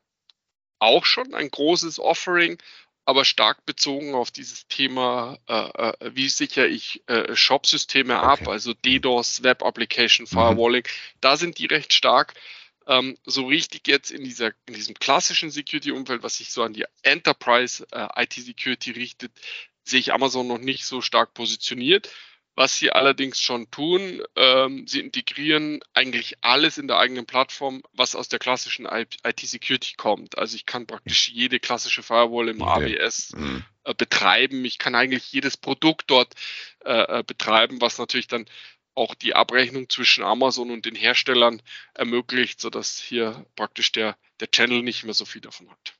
auch 0.78 1.04
schon 1.04 1.34
ein 1.34 1.50
großes 1.50 1.98
Offering, 1.98 2.58
aber 3.04 3.24
stark 3.24 3.66
bezogen 3.66 4.14
auf 4.14 4.30
dieses 4.30 4.66
Thema, 4.66 5.38
äh, 5.48 5.54
äh 5.54 6.10
wie 6.14 6.28
sichere 6.28 6.66
ich 6.66 7.02
äh, 7.06 7.34
Shop-Systeme 7.34 8.16
okay. 8.16 8.26
ab, 8.26 8.48
also 8.48 8.72
DDoS, 8.74 9.42
Web 9.42 9.62
Application 9.62 10.26
Firewalling, 10.26 10.84
mhm. 10.84 11.18
da 11.20 11.36
sind 11.36 11.58
die 11.58 11.66
recht 11.66 11.92
stark. 11.92 12.34
Ähm, 12.86 13.16
so 13.24 13.46
richtig 13.46 13.88
jetzt 13.88 14.10
in, 14.10 14.24
dieser, 14.24 14.52
in 14.66 14.74
diesem 14.74 14.94
klassischen 14.94 15.50
Security-Umfeld, 15.50 16.22
was 16.22 16.36
sich 16.36 16.50
so 16.50 16.62
an 16.62 16.74
die 16.74 16.84
Enterprise 17.02 17.86
äh, 17.92 18.24
IT-Security 18.24 18.90
richtet, 18.90 19.32
sehe 19.84 20.00
ich 20.00 20.12
Amazon 20.12 20.46
noch 20.46 20.58
nicht 20.58 20.84
so 20.84 21.00
stark 21.00 21.32
positioniert. 21.34 22.10
Was 22.56 22.78
sie 22.78 22.92
allerdings 22.92 23.40
schon 23.40 23.68
tun, 23.70 24.22
ähm, 24.36 24.86
sie 24.86 25.00
integrieren 25.00 25.80
eigentlich 25.92 26.36
alles 26.40 26.78
in 26.78 26.86
der 26.86 26.98
eigenen 26.98 27.26
Plattform, 27.26 27.82
was 27.92 28.14
aus 28.14 28.28
der 28.28 28.38
klassischen 28.38 28.86
IT-Security 28.86 29.94
kommt. 29.96 30.38
Also 30.38 30.54
ich 30.54 30.64
kann 30.64 30.86
praktisch 30.86 31.28
jede 31.28 31.58
klassische 31.58 32.04
Firewall 32.04 32.48
im 32.48 32.60
okay. 32.60 32.96
AWS 33.00 33.32
mhm. 33.36 33.64
äh, 33.82 33.94
betreiben. 33.94 34.64
Ich 34.64 34.78
kann 34.78 34.94
eigentlich 34.94 35.32
jedes 35.32 35.56
Produkt 35.56 36.04
dort 36.10 36.34
äh, 36.84 37.20
äh, 37.20 37.24
betreiben, 37.26 37.80
was 37.80 37.98
natürlich 37.98 38.28
dann 38.28 38.46
auch 38.94 39.16
die 39.16 39.34
Abrechnung 39.34 39.88
zwischen 39.88 40.22
Amazon 40.22 40.70
und 40.70 40.86
den 40.86 40.94
Herstellern 40.94 41.60
ermöglicht, 41.94 42.60
sodass 42.60 43.00
hier 43.00 43.44
praktisch 43.56 43.90
der, 43.90 44.16
der 44.38 44.50
Channel 44.50 44.82
nicht 44.82 45.02
mehr 45.02 45.14
so 45.14 45.24
viel 45.24 45.40
davon 45.40 45.68
hat. 45.70 45.94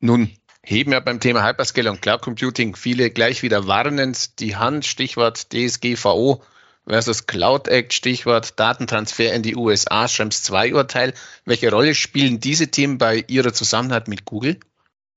Nun 0.00 0.36
heben 0.64 0.92
ja 0.92 1.00
beim 1.00 1.20
Thema 1.20 1.46
Hyperscale 1.46 1.90
und 1.90 2.02
Cloud 2.02 2.22
Computing 2.22 2.74
viele 2.74 3.10
gleich 3.10 3.42
wieder 3.42 3.66
warnend 3.66 4.40
die 4.40 4.56
Hand, 4.56 4.84
Stichwort 4.86 5.52
DSGVO 5.52 6.42
versus 6.86 7.26
Cloud 7.26 7.68
Act, 7.68 7.92
Stichwort 7.92 8.58
Datentransfer 8.58 9.32
in 9.32 9.42
die 9.42 9.56
USA, 9.56 10.08
Schrems 10.08 10.42
2 10.42 10.74
Urteil. 10.74 11.14
Welche 11.44 11.70
Rolle 11.70 11.94
spielen 11.94 12.40
diese 12.40 12.70
Themen 12.70 12.98
bei 12.98 13.24
Ihrer 13.28 13.52
Zusammenarbeit 13.52 14.08
mit 14.08 14.24
Google? 14.24 14.58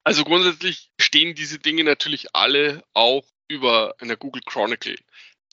Also 0.04 0.24
grundsätzlich 0.24 0.89
stehen 1.00 1.36
diese 1.36 1.60
Dinge 1.60 1.84
natürlich 1.84 2.34
alle 2.34 2.84
auch 2.94 3.25
über 3.48 3.96
einer 4.00 4.16
Google 4.16 4.42
Chronicle. 4.46 4.96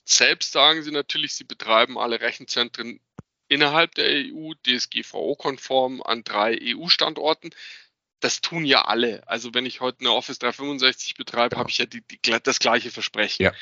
Selbst 0.05 0.51
sagen 0.51 0.83
sie 0.83 0.91
natürlich, 0.91 1.33
sie 1.33 1.43
betreiben 1.43 1.97
alle 1.97 2.21
Rechenzentren 2.21 2.99
innerhalb 3.47 3.95
der 3.95 4.07
EU, 4.07 4.53
DSGVO-konform 4.65 6.01
an 6.01 6.23
drei 6.23 6.57
EU-Standorten 6.61 7.51
das 8.19 8.41
tun 8.41 8.65
ja 8.65 8.85
alle. 8.85 9.27
Also 9.27 9.53
wenn 9.53 9.65
ich 9.65 9.81
heute 9.81 10.01
eine 10.01 10.11
Office 10.11 10.39
365 10.39 11.15
betreibe, 11.15 11.57
habe 11.57 11.69
ich 11.69 11.77
ja 11.77 11.85
die, 11.85 12.01
die, 12.01 12.19
das 12.43 12.59
gleiche 12.59 12.91
Versprechen. 12.91 13.43
Ja. 13.43 13.53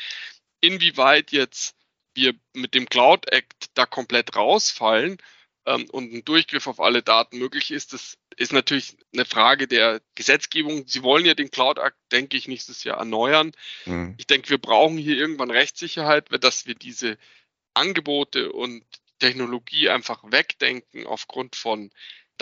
Inwieweit 0.61 1.31
jetzt 1.31 1.75
wir 2.13 2.33
mit 2.53 2.73
dem 2.73 2.85
Cloud 2.85 3.27
Act 3.31 3.69
da 3.73 3.85
komplett 3.85 4.35
rausfallen 4.35 5.17
ähm, 5.65 5.89
und 5.89 6.13
ein 6.13 6.25
Durchgriff 6.25 6.67
auf 6.67 6.79
alle 6.79 7.01
Daten 7.01 7.37
möglich 7.37 7.71
ist, 7.71 7.93
das 7.93 8.17
ist 8.35 8.53
natürlich 8.53 8.97
eine 9.13 9.25
Frage 9.25 9.67
der 9.67 10.01
Gesetzgebung. 10.15 10.87
Sie 10.87 11.03
wollen 11.03 11.25
ja 11.25 11.33
den 11.33 11.51
Cloud 11.51 11.77
Act, 11.77 11.97
denke 12.11 12.37
ich, 12.37 12.47
nächstes 12.47 12.83
Jahr 12.83 12.97
erneuern. 12.97 13.51
Mhm. 13.85 14.15
Ich 14.17 14.27
denke, 14.27 14.49
wir 14.49 14.57
brauchen 14.57 14.97
hier 14.97 15.17
irgendwann 15.17 15.51
Rechtssicherheit, 15.51 16.27
dass 16.43 16.65
wir 16.65 16.75
diese 16.75 17.17
Angebote 17.73 18.51
und 18.51 18.83
Technologie 19.19 19.89
einfach 19.89 20.23
wegdenken 20.25 21.05
aufgrund 21.07 21.55
von 21.55 21.91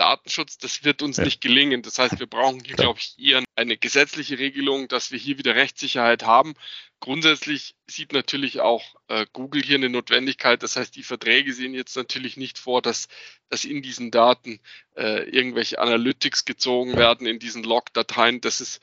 Datenschutz, 0.02 0.58
das 0.58 0.82
wird 0.82 1.00
uns 1.00 1.18
ja. 1.18 1.24
nicht 1.24 1.40
gelingen. 1.40 1.82
Das 1.82 1.96
heißt, 1.96 2.18
wir 2.18 2.26
brauchen 2.26 2.58
hier, 2.64 2.74
glaube 2.74 2.98
ich, 2.98 3.14
eher 3.18 3.44
eine 3.54 3.76
gesetzliche 3.76 4.36
Regelung, 4.36 4.88
dass 4.88 5.12
wir 5.12 5.18
hier 5.18 5.38
wieder 5.38 5.54
Rechtssicherheit 5.54 6.24
haben. 6.24 6.54
Grundsätzlich 6.98 7.76
sieht 7.86 8.12
natürlich 8.12 8.60
auch 8.60 8.82
äh, 9.06 9.26
Google 9.32 9.62
hier 9.62 9.76
eine 9.76 9.90
Notwendigkeit. 9.90 10.60
Das 10.64 10.74
heißt, 10.74 10.96
die 10.96 11.04
Verträge 11.04 11.52
sehen 11.52 11.72
jetzt 11.72 11.96
natürlich 11.96 12.36
nicht 12.36 12.58
vor, 12.58 12.82
dass, 12.82 13.06
dass 13.48 13.64
in 13.64 13.80
diesen 13.80 14.10
Daten 14.10 14.58
äh, 14.96 15.22
irgendwelche 15.30 15.78
Analytics 15.78 16.46
gezogen 16.46 16.96
werden, 16.96 17.28
in 17.28 17.38
diesen 17.38 17.62
Log-Dateien. 17.62 18.40
Das 18.40 18.60
ist 18.60 18.80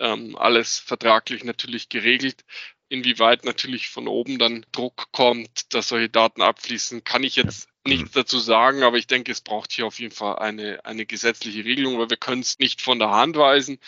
ähm, 0.00 0.36
alles 0.36 0.78
vertraglich 0.78 1.44
natürlich 1.44 1.90
geregelt. 1.90 2.46
Inwieweit 2.88 3.44
natürlich 3.44 3.90
von 3.90 4.08
oben 4.08 4.38
dann 4.38 4.64
Druck 4.72 5.12
kommt, 5.12 5.74
dass 5.74 5.88
solche 5.88 6.08
Daten 6.08 6.40
abfließen, 6.40 7.04
kann 7.04 7.24
ich 7.24 7.36
jetzt 7.36 7.68
nichts 7.84 8.14
mhm. 8.14 8.20
dazu 8.20 8.38
sagen, 8.38 8.82
aber 8.82 8.96
ich 8.96 9.06
denke, 9.06 9.32
es 9.32 9.40
braucht 9.40 9.72
hier 9.72 9.86
auf 9.86 9.98
jeden 9.98 10.14
Fall 10.14 10.38
eine, 10.38 10.84
eine 10.84 11.06
gesetzliche 11.06 11.64
Regelung, 11.64 11.98
weil 11.98 12.10
wir 12.10 12.16
können 12.16 12.42
es 12.42 12.58
nicht 12.58 12.80
von 12.82 12.98
der 12.98 13.10
Hand 13.10 13.36
weisen, 13.36 13.78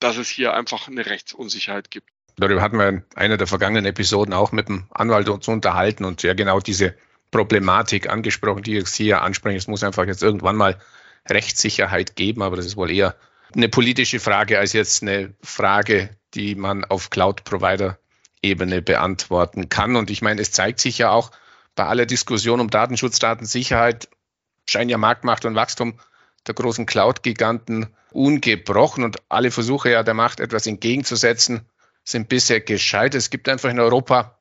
dass 0.00 0.16
es 0.16 0.28
hier 0.28 0.54
einfach 0.54 0.88
eine 0.88 1.06
Rechtsunsicherheit 1.06 1.90
gibt. 1.90 2.08
Darüber 2.36 2.60
hatten 2.60 2.78
wir 2.78 2.88
in 2.88 3.04
einer 3.14 3.38
der 3.38 3.46
vergangenen 3.46 3.86
Episoden 3.86 4.34
auch 4.34 4.52
mit 4.52 4.68
dem 4.68 4.86
Anwalt 4.90 5.28
uns 5.28 5.48
unterhalten 5.48 6.04
und 6.04 6.22
ja 6.22 6.34
genau 6.34 6.60
diese 6.60 6.94
Problematik 7.30 8.08
angesprochen, 8.10 8.62
die 8.62 8.76
ich 8.76 8.88
hier 8.88 9.22
anspreche. 9.22 9.56
Es 9.56 9.68
muss 9.68 9.82
einfach 9.82 10.04
jetzt 10.04 10.22
irgendwann 10.22 10.56
mal 10.56 10.78
Rechtssicherheit 11.28 12.14
geben, 12.14 12.42
aber 12.42 12.56
das 12.56 12.66
ist 12.66 12.76
wohl 12.76 12.90
eher 12.90 13.16
eine 13.54 13.68
politische 13.68 14.20
Frage 14.20 14.58
als 14.58 14.74
jetzt 14.74 15.02
eine 15.02 15.34
Frage, 15.42 16.10
die 16.34 16.54
man 16.54 16.84
auf 16.84 17.10
Cloud-Provider-Ebene 17.10 18.82
beantworten 18.82 19.68
kann. 19.68 19.96
Und 19.96 20.10
ich 20.10 20.20
meine, 20.20 20.42
es 20.42 20.52
zeigt 20.52 20.80
sich 20.80 20.98
ja 20.98 21.10
auch, 21.10 21.30
bei 21.76 21.84
aller 21.84 22.06
Diskussion 22.06 22.60
um 22.60 22.70
Datenschutz, 22.70 23.18
Datensicherheit 23.20 24.08
scheint 24.66 24.90
ja 24.90 24.98
Marktmacht 24.98 25.44
und 25.44 25.54
Wachstum 25.54 26.00
der 26.46 26.54
großen 26.54 26.86
Cloud-Giganten 26.86 27.86
ungebrochen 28.10 29.04
und 29.04 29.18
alle 29.28 29.50
Versuche 29.50 29.90
ja 29.90 30.02
der 30.02 30.14
Macht 30.14 30.40
etwas 30.40 30.66
entgegenzusetzen 30.66 31.66
sind 32.02 32.28
bisher 32.28 32.60
gescheitert. 32.60 33.20
Es 33.20 33.30
gibt 33.30 33.48
einfach 33.48 33.68
in 33.68 33.80
Europa, 33.80 34.38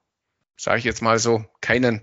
sage 0.55 0.79
ich 0.79 0.85
jetzt 0.85 1.01
mal 1.01 1.19
so, 1.19 1.45
keinen 1.61 2.01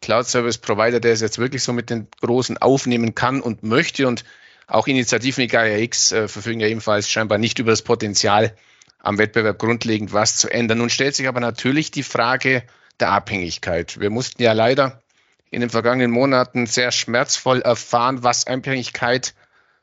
Cloud-Service-Provider, 0.00 1.00
der 1.00 1.12
es 1.12 1.20
jetzt 1.20 1.38
wirklich 1.38 1.62
so 1.62 1.72
mit 1.72 1.90
den 1.90 2.08
Großen 2.20 2.58
aufnehmen 2.58 3.14
kann 3.14 3.40
und 3.40 3.62
möchte. 3.62 4.08
Und 4.08 4.24
auch 4.66 4.86
Initiativen 4.86 5.44
wie 5.44 5.48
Gaia 5.48 5.78
X 5.78 6.12
äh, 6.12 6.28
verfügen 6.28 6.60
ja 6.60 6.66
ebenfalls 6.66 7.08
scheinbar 7.10 7.38
nicht 7.38 7.58
über 7.58 7.70
das 7.70 7.82
Potenzial, 7.82 8.56
am 8.98 9.18
Wettbewerb 9.18 9.58
grundlegend 9.58 10.12
was 10.12 10.36
zu 10.36 10.48
ändern. 10.48 10.78
Nun 10.78 10.90
stellt 10.90 11.14
sich 11.14 11.28
aber 11.28 11.40
natürlich 11.40 11.90
die 11.90 12.04
Frage, 12.04 12.62
der 13.02 13.10
Abhängigkeit. 13.10 13.98
Wir 13.98 14.10
mussten 14.10 14.40
ja 14.40 14.52
leider 14.52 15.02
in 15.50 15.60
den 15.60 15.70
vergangenen 15.70 16.12
Monaten 16.12 16.66
sehr 16.66 16.92
schmerzvoll 16.92 17.60
erfahren, 17.60 18.22
was 18.22 18.46
Abhängigkeit 18.46 19.34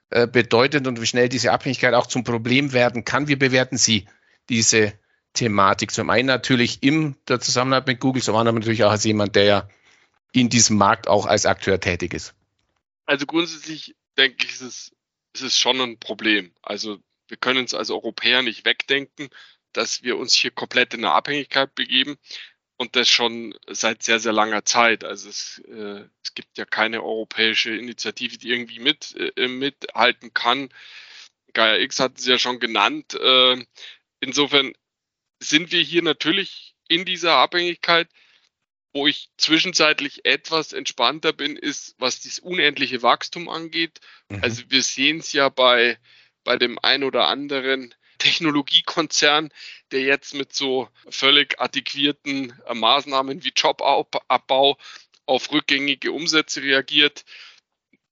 äh, 0.09 0.25
bedeutet 0.25 0.87
und 0.87 1.01
wie 1.01 1.05
schnell 1.05 1.27
diese 1.27 1.51
Abhängigkeit 1.51 1.93
auch 1.93 2.07
zum 2.07 2.23
Problem 2.23 2.71
werden 2.71 3.03
kann. 3.03 3.27
Wie 3.27 3.35
bewerten 3.35 3.77
Sie 3.77 4.07
diese 4.47 4.93
Thematik? 5.33 5.91
Zum 5.91 6.09
einen 6.09 6.27
natürlich 6.27 6.81
in 6.81 7.15
der 7.27 7.41
Zusammenarbeit 7.41 7.87
mit 7.87 7.99
Google, 7.99 8.23
zum 8.23 8.37
anderen 8.37 8.57
natürlich 8.57 8.85
auch 8.85 8.91
als 8.91 9.03
jemand, 9.03 9.35
der 9.35 9.43
ja 9.43 9.69
in 10.31 10.49
diesem 10.49 10.77
Markt 10.77 11.09
auch 11.09 11.25
als 11.25 11.45
Akteur 11.45 11.79
tätig 11.79 12.13
ist. 12.13 12.33
Also 13.05 13.25
grundsätzlich 13.25 13.95
denke 14.17 14.45
ich, 14.45 14.53
ist 14.53 14.61
es, 14.61 14.91
ist 15.33 15.43
es 15.43 15.57
schon 15.57 15.81
ein 15.81 15.99
Problem. 15.99 16.53
Also 16.61 16.99
wir 17.27 17.37
können 17.37 17.65
es 17.65 17.73
als 17.73 17.89
Europäer 17.89 18.43
nicht 18.43 18.63
wegdenken, 18.63 19.29
dass 19.73 20.03
wir 20.03 20.17
uns 20.17 20.33
hier 20.33 20.51
komplett 20.51 20.93
in 20.93 21.03
eine 21.03 21.13
Abhängigkeit 21.13 21.75
begeben 21.75 22.17
und 22.79 22.95
das 22.95 23.09
schon 23.09 23.53
seit 23.67 24.03
sehr, 24.03 24.19
sehr 24.19 24.31
langer 24.31 24.63
Zeit. 24.63 25.03
Also 25.03 25.27
es, 25.29 25.61
äh, 25.67 26.05
es 26.23 26.33
gibt 26.33 26.57
ja 26.57 26.63
keine 26.63 27.03
europäische 27.03 27.75
Initiative, 27.75 28.37
die 28.37 28.49
irgendwie 28.49 28.79
mit, 28.79 29.15
äh, 29.35 29.49
mithalten 29.49 30.33
kann. 30.33 30.69
Gaia 31.53 31.77
X 31.77 31.99
hat 31.99 32.17
es 32.17 32.25
ja 32.25 32.39
schon 32.39 32.59
genannt. 32.59 33.15
Äh, 33.15 33.65
insofern 34.21 34.73
sind 35.39 35.73
wir 35.73 35.81
hier 35.81 36.03
natürlich 36.03 36.73
in 36.87 37.03
dieser 37.03 37.35
Abhängigkeit. 37.35 38.07
Wo 38.91 39.05
ich 39.05 39.29
zwischenzeitlich 39.37 40.25
etwas 40.25 40.73
entspannter 40.73 41.31
bin, 41.31 41.57
ist, 41.57 41.93
was 41.99 42.21
dieses 42.21 42.39
unendliche 42.39 43.03
Wachstum 43.03 43.47
angeht. 43.47 43.99
Mhm. 44.29 44.39
Also 44.41 44.63
wir 44.69 44.81
sehen 44.81 45.19
es 45.19 45.31
ja 45.31 45.49
bei, 45.49 45.99
bei 46.43 46.55
dem 46.55 46.79
ein 46.79 47.03
oder 47.03 47.27
anderen 47.27 47.93
Technologiekonzern, 48.17 49.49
der 49.91 50.01
jetzt 50.01 50.33
mit 50.33 50.53
so 50.53 50.89
völlig 51.09 51.59
adäquierten 51.59 52.53
äh, 52.65 52.73
Maßnahmen 52.73 53.43
wie 53.43 53.53
Jobabbau 53.55 54.77
auf 55.25 55.51
rückgängige 55.51 56.11
Umsätze 56.11 56.61
reagiert. 56.61 57.25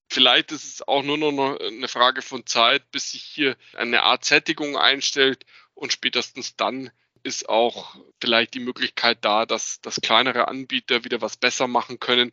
Vielleicht 0.10 0.52
ist 0.52 0.66
es 0.66 0.88
auch 0.88 1.04
nur 1.04 1.18
noch 1.18 1.60
eine 1.60 1.88
Frage 1.88 2.22
von 2.22 2.46
Zeit, 2.46 2.90
bis 2.92 3.12
sich 3.12 3.24
hier 3.24 3.58
eine 3.74 4.04
Art 4.04 4.24
Sättigung 4.24 4.78
einstellt 4.78 5.46
und 5.74 5.92
spätestens 5.92 6.56
dann 6.56 6.92
ist 7.24 7.50
auch 7.50 7.96
vielleicht 8.22 8.54
die 8.54 8.60
Möglichkeit 8.60 9.26
da, 9.26 9.46
dass, 9.46 9.82
dass 9.82 10.02
kleinere 10.02 10.48
Anbieter 10.48 11.04
wieder 11.04 11.22
was 11.22 11.36
besser 11.36 11.68
machen 11.68 12.00
können. 12.00 12.32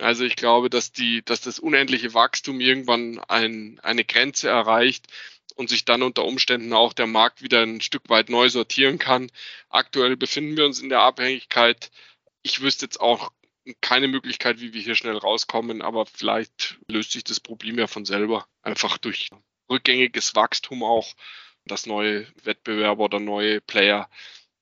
Also 0.00 0.24
ich 0.24 0.36
glaube, 0.36 0.68
dass 0.68 0.92
die, 0.92 1.24
dass 1.24 1.40
das 1.40 1.58
unendliche 1.58 2.12
Wachstum 2.12 2.60
irgendwann 2.60 3.20
ein, 3.28 3.80
eine 3.82 4.04
Grenze 4.04 4.48
erreicht, 4.48 5.06
und 5.54 5.68
sich 5.68 5.84
dann 5.84 6.02
unter 6.02 6.24
Umständen 6.24 6.72
auch 6.72 6.92
der 6.92 7.06
Markt 7.06 7.42
wieder 7.42 7.62
ein 7.62 7.80
Stück 7.80 8.08
weit 8.08 8.28
neu 8.28 8.48
sortieren 8.48 8.98
kann. 8.98 9.30
Aktuell 9.68 10.16
befinden 10.16 10.56
wir 10.56 10.64
uns 10.64 10.80
in 10.80 10.88
der 10.88 11.00
Abhängigkeit. 11.00 11.90
Ich 12.42 12.60
wüsste 12.60 12.86
jetzt 12.86 13.00
auch 13.00 13.32
keine 13.80 14.08
Möglichkeit, 14.08 14.60
wie 14.60 14.72
wir 14.72 14.80
hier 14.80 14.94
schnell 14.94 15.16
rauskommen, 15.16 15.82
aber 15.82 16.06
vielleicht 16.06 16.78
löst 16.90 17.12
sich 17.12 17.24
das 17.24 17.40
Problem 17.40 17.78
ja 17.78 17.86
von 17.86 18.04
selber, 18.04 18.46
einfach 18.62 18.96
durch 18.98 19.28
rückgängiges 19.68 20.34
Wachstum 20.34 20.82
auch 20.82 21.14
dass 21.68 21.86
neue 21.86 22.26
Wettbewerber 22.42 23.04
oder 23.04 23.20
neue 23.20 23.60
Player 23.60 24.10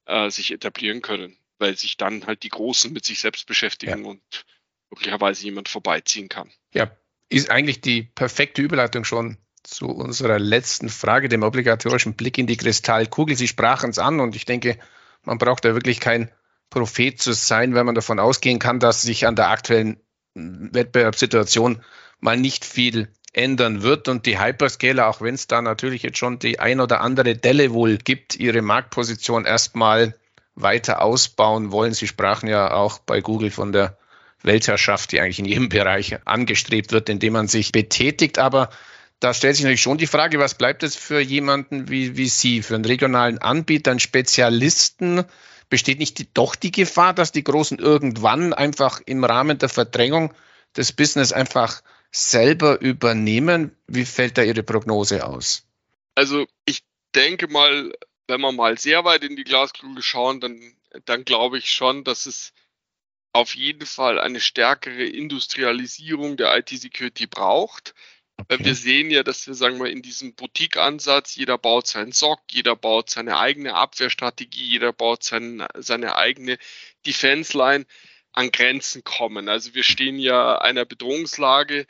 äh, 0.07 0.31
sich 0.31 0.53
etablieren 0.53 1.03
können, 1.03 1.37
weil 1.59 1.77
sich 1.77 1.97
dann 1.97 2.27
halt 2.27 2.43
die 2.43 2.51
Großen 2.51 2.93
mit 2.93 3.05
sich 3.05 3.21
selbst 3.21 3.47
beschäftigen 3.47 4.05
ja. 4.05 4.11
und 4.11 4.45
möglicherweise 4.91 5.45
jemand 5.45 5.69
vorbeiziehen 5.69 6.29
kann. 6.29 6.51
Ja, 6.75 6.97
ist 7.29 7.51
eigentlich 7.51 7.81
die 7.81 8.03
perfekte 8.03 8.63
Überleitung 8.63 9.05
schon 9.05 9.39
zu 9.67 9.89
unserer 9.89 10.39
letzten 10.39 10.89
Frage, 10.89 11.29
dem 11.29 11.43
obligatorischen 11.43 12.15
Blick 12.15 12.39
in 12.39 12.47
die 12.47 12.57
Kristallkugel. 12.57 13.37
Sie 13.37 13.49
sprachen 13.49 13.91
es 13.91 13.99
an 13.99 14.21
und 14.21 14.37
ich 14.37 14.45
denke, 14.45 14.79
man 15.25 15.39
braucht 15.39 15.65
da 15.65 15.75
wirklich 15.75 16.01
kein 16.01 16.31
Prophet 16.71 17.21
zu 17.21 17.33
sein, 17.33 17.75
wenn 17.75 17.87
man 17.87 17.95
davon 17.95 18.19
ausgehen 18.19 18.59
kann, 18.59 18.81
dass 18.81 19.03
sich 19.03 19.27
an 19.27 19.37
der 19.37 19.51
aktuellen 19.51 20.01
Wettbewerbssituation 20.35 21.83
mal 22.21 22.37
nicht 22.37 22.65
viel 22.65 23.09
ändern 23.33 23.83
wird 23.83 24.09
und 24.09 24.27
die 24.27 24.41
Hyperscaler, 24.41 25.09
auch 25.09 25.21
wenn 25.21 25.35
es 25.35 25.47
da 25.47 25.61
natürlich 25.61 26.03
jetzt 26.03 26.19
schon 26.19 26.39
die 26.39 26.59
ein 26.59 26.81
oder 26.81 27.01
andere 27.01 27.37
Delle 27.37 27.73
wohl 27.73 27.99
gibt, 27.99 28.37
ihre 28.37 28.63
Marktposition 28.63 29.45
erstmal 29.45 30.15
weiter 30.55 31.03
ausbauen 31.03 31.71
wollen. 31.71 31.93
Sie 31.93 32.07
sprachen 32.07 32.49
ja 32.49 32.73
auch 32.73 32.99
bei 32.99 33.21
Google 33.21 33.51
von 33.51 33.73
der 33.73 33.99
Weltherrschaft, 34.43 35.13
die 35.13 35.21
eigentlich 35.21 35.39
in 35.39 35.45
jedem 35.45 35.69
Bereich 35.69 36.17
angestrebt 36.25 36.93
wird, 36.93 37.09
in 37.09 37.19
dem 37.19 37.35
man 37.35 37.49
sich 37.49 37.73
betätigt. 37.73 38.39
Aber 38.39 38.71
da 39.21 39.33
stellt 39.33 39.57
sich 39.57 39.65
natürlich 39.65 39.83
schon 39.83 39.99
die 39.99 40.07
Frage, 40.07 40.39
was 40.39 40.55
bleibt 40.55 40.83
es 40.83 40.97
für 40.97 41.21
jemanden 41.21 41.89
wie, 41.89 42.17
wie 42.17 42.29
Sie, 42.29 42.63
für 42.63 42.75
einen 42.75 42.85
regionalen 42.85 43.39
Anbieter, 43.39 43.91
einen 43.91 44.01
Spezialisten? 44.01 45.25
Besteht 45.69 45.99
nicht 45.99 46.19
die, 46.19 46.33
doch 46.33 46.55
die 46.55 46.71
Gefahr, 46.71 47.15
dass 47.15 47.33
die 47.33 47.43
Großen 47.43 47.79
irgendwann 47.79 48.53
einfach 48.53 49.01
im 49.05 49.25
Rahmen 49.25 49.59
der 49.59 49.69
Verdrängung 49.69 50.35
des 50.77 50.93
Business 50.93 51.33
einfach 51.33 51.83
selber 52.13 52.81
übernehmen? 52.81 53.75
Wie 53.87 54.05
fällt 54.05 54.39
da 54.39 54.43
Ihre 54.43 54.63
Prognose 54.63 55.27
aus? 55.27 55.67
Also 56.15 56.47
ich 56.67 56.83
denke 57.15 57.49
mal, 57.49 57.93
wenn 58.29 58.41
wir 58.41 58.53
mal 58.53 58.79
sehr 58.79 59.05
weit 59.05 59.25
in 59.25 59.37
die 59.37 59.45
Glaskugel 59.45 60.03
schauen, 60.03 60.41
dann, 60.41 60.61
dann 61.05 61.25
glaube 61.25 61.59
ich 61.59 61.71
schon, 61.71 62.05
dass 62.05 62.27
es 62.27 62.53
auf 63.33 63.55
jeden 63.55 63.87
Fall 63.87 64.19
eine 64.19 64.41
stärkere 64.41 65.05
Industrialisierung 65.05 66.37
der 66.37 66.57
IT-Security 66.57 67.27
braucht. 67.27 67.95
Okay. 68.39 68.65
Wir 68.65 68.75
sehen 68.75 69.11
ja, 69.11 69.23
dass 69.23 69.47
wir, 69.47 69.55
sagen 69.55 69.79
wir, 69.79 69.91
in 69.91 70.03
diesem 70.03 70.35
Boutique-Ansatz, 70.35 71.37
jeder 71.37 71.57
baut 71.57 71.87
seinen 71.87 72.13
SOC, 72.13 72.41
jeder 72.51 72.77
baut 72.77 73.09
seine 73.09 73.39
eigene 73.39 73.75
Abwehrstrategie, 73.75 74.65
jeder 74.65 74.93
baut 74.93 75.25
sein, 75.25 75.67
seine 75.75 76.17
eigene 76.17 76.59
Defense-Line 77.07 77.87
an 78.33 78.51
Grenzen 78.53 79.03
kommen. 79.05 79.49
Also 79.49 79.75
wir 79.75 79.83
stehen 79.83 80.19
ja 80.19 80.59
einer 80.59 80.85
Bedrohungslage 80.85 81.87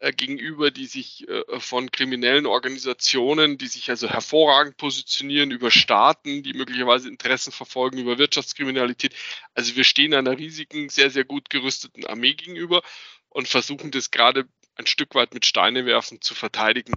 äh, 0.00 0.12
gegenüber, 0.12 0.70
die 0.70 0.86
sich 0.86 1.28
äh, 1.28 1.60
von 1.60 1.90
kriminellen 1.90 2.46
Organisationen, 2.46 3.58
die 3.58 3.66
sich 3.66 3.90
also 3.90 4.08
hervorragend 4.08 4.78
positionieren, 4.78 5.50
über 5.50 5.70
Staaten, 5.70 6.42
die 6.42 6.54
möglicherweise 6.54 7.08
Interessen 7.08 7.52
verfolgen, 7.52 7.98
über 7.98 8.16
Wirtschaftskriminalität. 8.16 9.14
Also 9.52 9.76
wir 9.76 9.84
stehen 9.84 10.14
einer 10.14 10.38
riesigen, 10.38 10.88
sehr, 10.88 11.10
sehr 11.10 11.24
gut 11.24 11.50
gerüsteten 11.50 12.06
Armee 12.06 12.32
gegenüber 12.32 12.82
und 13.28 13.46
versuchen 13.46 13.90
das 13.90 14.10
gerade 14.10 14.48
ein 14.74 14.86
Stück 14.86 15.14
weit 15.14 15.34
mit 15.34 15.46
Steine 15.46 15.84
werfen 15.86 16.20
zu 16.20 16.34
verteidigen. 16.34 16.94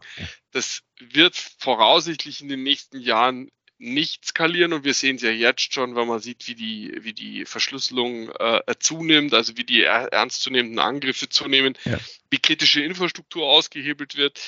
Das 0.51 0.81
wird 0.99 1.35
voraussichtlich 1.59 2.41
in 2.41 2.49
den 2.49 2.63
nächsten 2.63 2.99
Jahren 2.99 3.49
nicht 3.77 4.25
skalieren 4.25 4.71
und 4.71 4.85
wir 4.85 4.93
sehen 4.93 5.17
es 5.17 5.23
ja 5.23 5.31
jetzt 5.31 5.73
schon, 5.73 5.95
wenn 5.95 6.07
man 6.07 6.19
sieht, 6.19 6.47
wie 6.47 6.55
die, 6.55 6.97
wie 7.01 7.13
die 7.13 7.45
Verschlüsselung 7.45 8.29
äh, 8.29 8.61
zunimmt, 8.79 9.33
also 9.33 9.57
wie 9.57 9.65
die 9.65 9.83
ernstzunehmenden 9.83 10.79
Angriffe 10.79 11.27
zunehmen, 11.27 11.77
ja. 11.83 11.99
wie 12.29 12.39
kritische 12.39 12.81
Infrastruktur 12.81 13.45
ausgehebelt 13.45 14.15
wird. 14.15 14.39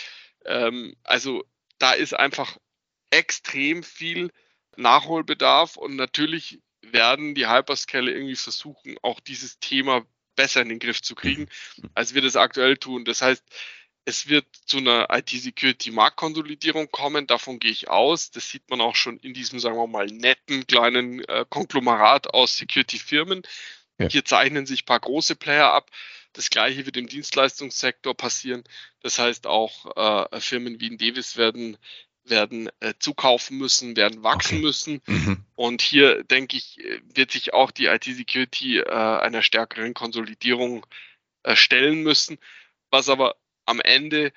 Ähm, 0.45 0.95
also 1.03 1.43
da 1.79 1.91
ist 1.91 2.13
einfach 2.13 2.57
extrem 3.09 3.83
viel 3.83 4.31
Nachholbedarf 4.77 5.75
und 5.75 5.95
natürlich 5.95 6.59
werden 6.81 7.35
die 7.35 7.47
Hyperscaler 7.47 8.11
irgendwie 8.11 8.35
versuchen, 8.35 8.97
auch 9.01 9.19
dieses 9.19 9.59
Thema 9.59 10.05
besser 10.35 10.61
in 10.61 10.69
den 10.69 10.79
Griff 10.79 11.01
zu 11.01 11.15
kriegen, 11.15 11.47
mhm. 11.77 11.89
als 11.93 12.13
wir 12.13 12.21
das 12.21 12.35
aktuell 12.35 12.77
tun. 12.77 13.05
Das 13.05 13.21
heißt, 13.21 13.43
es 14.05 14.29
wird 14.29 14.45
zu 14.65 14.77
einer 14.77 15.07
IT-Security-Marktkonsolidierung 15.11 16.91
kommen, 16.91 17.25
davon 17.25 17.59
gehe 17.59 17.71
ich 17.71 17.89
aus. 17.89 18.29
Das 18.29 18.49
sieht 18.49 18.69
man 18.69 18.79
auch 18.79 18.95
schon 18.95 19.17
in 19.17 19.33
diesem, 19.33 19.59
sagen 19.59 19.77
wir 19.77 19.87
mal, 19.87 20.05
netten 20.05 20.67
kleinen 20.67 21.23
äh, 21.25 21.45
Konglomerat 21.49 22.33
aus 22.33 22.57
Security-Firmen. 22.57 23.41
Ja. 23.97 24.07
Hier 24.09 24.23
zeichnen 24.23 24.67
sich 24.67 24.83
ein 24.83 24.85
paar 24.85 24.99
große 24.99 25.35
Player 25.35 25.71
ab. 25.71 25.89
Das 26.33 26.49
gleiche 26.49 26.85
wird 26.85 26.97
im 26.97 27.07
Dienstleistungssektor 27.07 28.13
passieren. 28.13 28.63
Das 29.01 29.17
heißt, 29.17 29.47
auch 29.47 30.29
äh, 30.31 30.39
Firmen 30.39 30.79
wie 30.79 30.87
in 30.87 30.97
Davis 30.97 31.37
werden, 31.37 31.77
werden 32.25 32.69
äh, 32.79 32.93
zukaufen 32.99 33.57
müssen, 33.57 33.95
werden 33.95 34.23
wachsen 34.23 34.57
okay. 34.57 34.65
müssen. 34.65 35.01
Mhm. 35.05 35.45
Und 35.55 35.81
hier, 35.81 36.23
denke 36.23 36.57
ich, 36.57 36.79
wird 37.13 37.31
sich 37.31 37.53
auch 37.53 37.71
die 37.71 37.85
IT-Security 37.85 38.79
äh, 38.79 38.89
einer 38.89 39.41
stärkeren 39.41 39.93
Konsolidierung 39.93 40.85
äh, 41.43 41.55
stellen 41.55 42.03
müssen. 42.03 42.37
Was 42.89 43.09
aber 43.09 43.35
am 43.65 43.79
Ende 43.79 44.31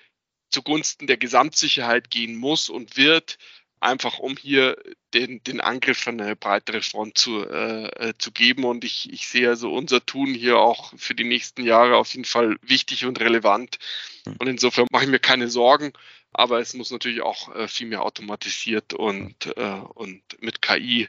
zugunsten 0.51 1.07
der 1.07 1.17
Gesamtsicherheit 1.17 2.11
gehen 2.11 2.37
muss 2.37 2.69
und 2.69 2.97
wird, 2.97 3.39
einfach 3.81 4.19
um 4.19 4.37
hier 4.37 4.77
den, 5.15 5.43
den 5.45 5.61
Angriff 5.61 6.07
an 6.07 6.21
eine 6.21 6.37
breitere 6.37 6.83
Front 6.83 7.19
zu, 7.19 7.45
äh, 7.49 8.09
äh, 8.09 8.13
zu 8.19 8.33
geben. 8.33 8.65
Und 8.65 8.85
ich, 8.85 9.13
ich 9.13 9.29
sehe 9.29 9.49
also 9.49 9.73
unser 9.73 10.05
Tun 10.05 10.35
hier 10.35 10.59
auch 10.59 10.93
für 10.97 11.15
die 11.15 11.25
nächsten 11.25 11.65
Jahre 11.65 11.97
auf 11.97 12.13
jeden 12.13 12.25
Fall 12.25 12.57
wichtig 12.63 13.05
und 13.05 13.21
relevant. 13.21 13.79
Hm. 14.29 14.37
Und 14.39 14.47
insofern 14.47 14.87
mache 14.91 15.05
ich 15.05 15.11
mir 15.11 15.19
keine 15.19 15.49
Sorgen, 15.49 15.93
aber 16.33 16.61
es 16.61 16.75
muss 16.75 16.91
natürlich 16.91 17.23
auch 17.23 17.55
äh, 17.55 17.69
viel 17.69 17.89
mehr 17.89 18.03
automatisiert 18.03 18.95
und, 18.95 19.47
äh, 19.57 19.81
und 19.95 20.23
mit 20.41 20.63
KI 20.63 21.09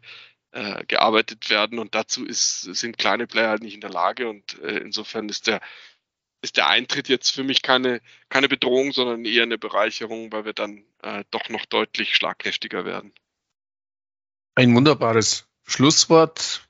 äh, 0.51 0.85
gearbeitet 0.85 1.49
werden. 1.49 1.79
Und 1.79 1.95
dazu 1.95 2.25
ist, 2.25 2.61
sind 2.61 2.97
kleine 2.97 3.27
Player 3.27 3.49
halt 3.49 3.63
nicht 3.63 3.75
in 3.75 3.81
der 3.81 3.91
Lage. 3.91 4.29
Und 4.29 4.59
äh, 4.59 4.77
insofern 4.77 5.29
ist 5.29 5.47
der 5.47 5.61
ist 6.41 6.57
der 6.57 6.67
Eintritt 6.67 7.09
jetzt 7.09 7.31
für 7.31 7.43
mich 7.43 7.61
keine, 7.61 8.01
keine 8.29 8.47
Bedrohung, 8.47 8.93
sondern 8.93 9.25
eher 9.25 9.43
eine 9.43 9.57
Bereicherung, 9.57 10.31
weil 10.31 10.45
wir 10.45 10.53
dann 10.53 10.83
äh, 11.01 11.23
doch 11.31 11.49
noch 11.49 11.65
deutlich 11.65 12.15
schlagkräftiger 12.15 12.85
werden. 12.85 13.11
Ein 14.55 14.73
wunderbares 14.75 15.47
Schlusswort. 15.65 16.67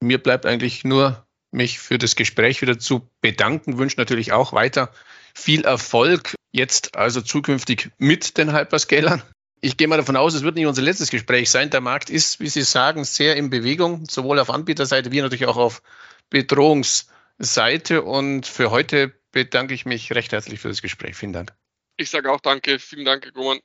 Mir 0.00 0.22
bleibt 0.22 0.44
eigentlich 0.44 0.84
nur, 0.84 1.25
mich 1.50 1.78
für 1.78 1.98
das 1.98 2.16
Gespräch 2.16 2.62
wieder 2.62 2.78
zu 2.78 3.08
bedanken. 3.20 3.78
Wünsche 3.78 3.98
natürlich 3.98 4.32
auch 4.32 4.52
weiter 4.52 4.92
viel 5.34 5.64
Erfolg 5.64 6.34
jetzt 6.52 6.96
also 6.96 7.20
zukünftig 7.20 7.90
mit 7.98 8.38
den 8.38 8.52
Hyperscalern. 8.52 9.22
Ich 9.60 9.76
gehe 9.76 9.88
mal 9.88 9.96
davon 9.96 10.16
aus, 10.16 10.34
es 10.34 10.42
wird 10.42 10.54
nicht 10.54 10.66
unser 10.66 10.82
letztes 10.82 11.10
Gespräch 11.10 11.50
sein. 11.50 11.70
Der 11.70 11.80
Markt 11.80 12.10
ist, 12.10 12.40
wie 12.40 12.48
Sie 12.48 12.62
sagen, 12.62 13.04
sehr 13.04 13.36
in 13.36 13.50
Bewegung, 13.50 14.04
sowohl 14.08 14.38
auf 14.38 14.50
Anbieterseite 14.50 15.12
wie 15.12 15.20
natürlich 15.20 15.46
auch 15.46 15.56
auf 15.56 15.82
Bedrohungs- 16.30 17.06
Seite. 17.38 18.02
Und 18.02 18.46
für 18.46 18.70
heute 18.70 19.12
bedanke 19.32 19.74
ich 19.74 19.86
mich 19.86 20.12
recht 20.12 20.32
herzlich 20.32 20.60
für 20.60 20.68
das 20.68 20.82
Gespräch. 20.82 21.16
Vielen 21.16 21.32
Dank. 21.32 21.52
Ich 21.96 22.10
sage 22.10 22.30
auch 22.30 22.40
danke. 22.40 22.78
Vielen 22.78 23.04
Dank, 23.04 23.24
Herr 23.24 23.32
Grumann. 23.32 23.60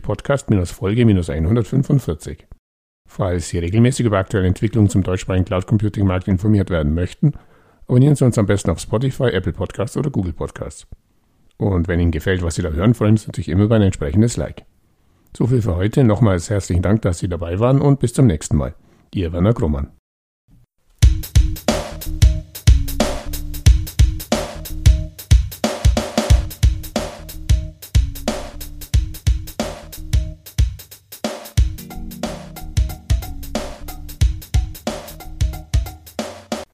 Podcast-Folge 0.00 1.02
145. 1.02 2.46
Falls 3.06 3.50
Sie 3.50 3.58
regelmäßig 3.58 4.06
über 4.06 4.16
aktuelle 4.16 4.46
Entwicklungen 4.46 4.88
zum 4.88 5.02
deutschsprachigen 5.02 5.44
Cloud 5.44 5.66
Computing 5.66 6.06
Markt 6.06 6.28
informiert 6.28 6.70
werden 6.70 6.94
möchten, 6.94 7.34
abonnieren 7.86 8.14
Sie 8.14 8.24
uns 8.24 8.38
am 8.38 8.46
besten 8.46 8.70
auf 8.70 8.78
Spotify, 8.78 9.24
Apple 9.24 9.52
Podcasts 9.52 9.98
oder 9.98 10.08
Google 10.08 10.32
Podcasts. 10.32 10.86
Und 11.58 11.88
wenn 11.88 12.00
Ihnen 12.00 12.10
gefällt, 12.10 12.42
was 12.42 12.54
Sie 12.54 12.62
da 12.62 12.70
hören, 12.70 12.94
freuen 12.94 13.10
wir 13.10 13.20
uns 13.20 13.26
natürlich 13.26 13.50
immer 13.50 13.64
über 13.64 13.76
ein 13.76 13.82
entsprechendes 13.82 14.38
Like. 14.38 14.64
So 15.36 15.46
viel 15.46 15.60
für 15.60 15.76
heute. 15.76 16.04
Nochmals 16.04 16.48
herzlichen 16.48 16.80
Dank, 16.80 17.02
dass 17.02 17.18
Sie 17.18 17.28
dabei 17.28 17.60
waren 17.60 17.82
und 17.82 18.00
bis 18.00 18.14
zum 18.14 18.26
nächsten 18.26 18.56
Mal. 18.56 18.74
Ihr 19.12 19.34
Werner 19.34 19.52
Grummann. 19.52 19.99
you 21.10 21.39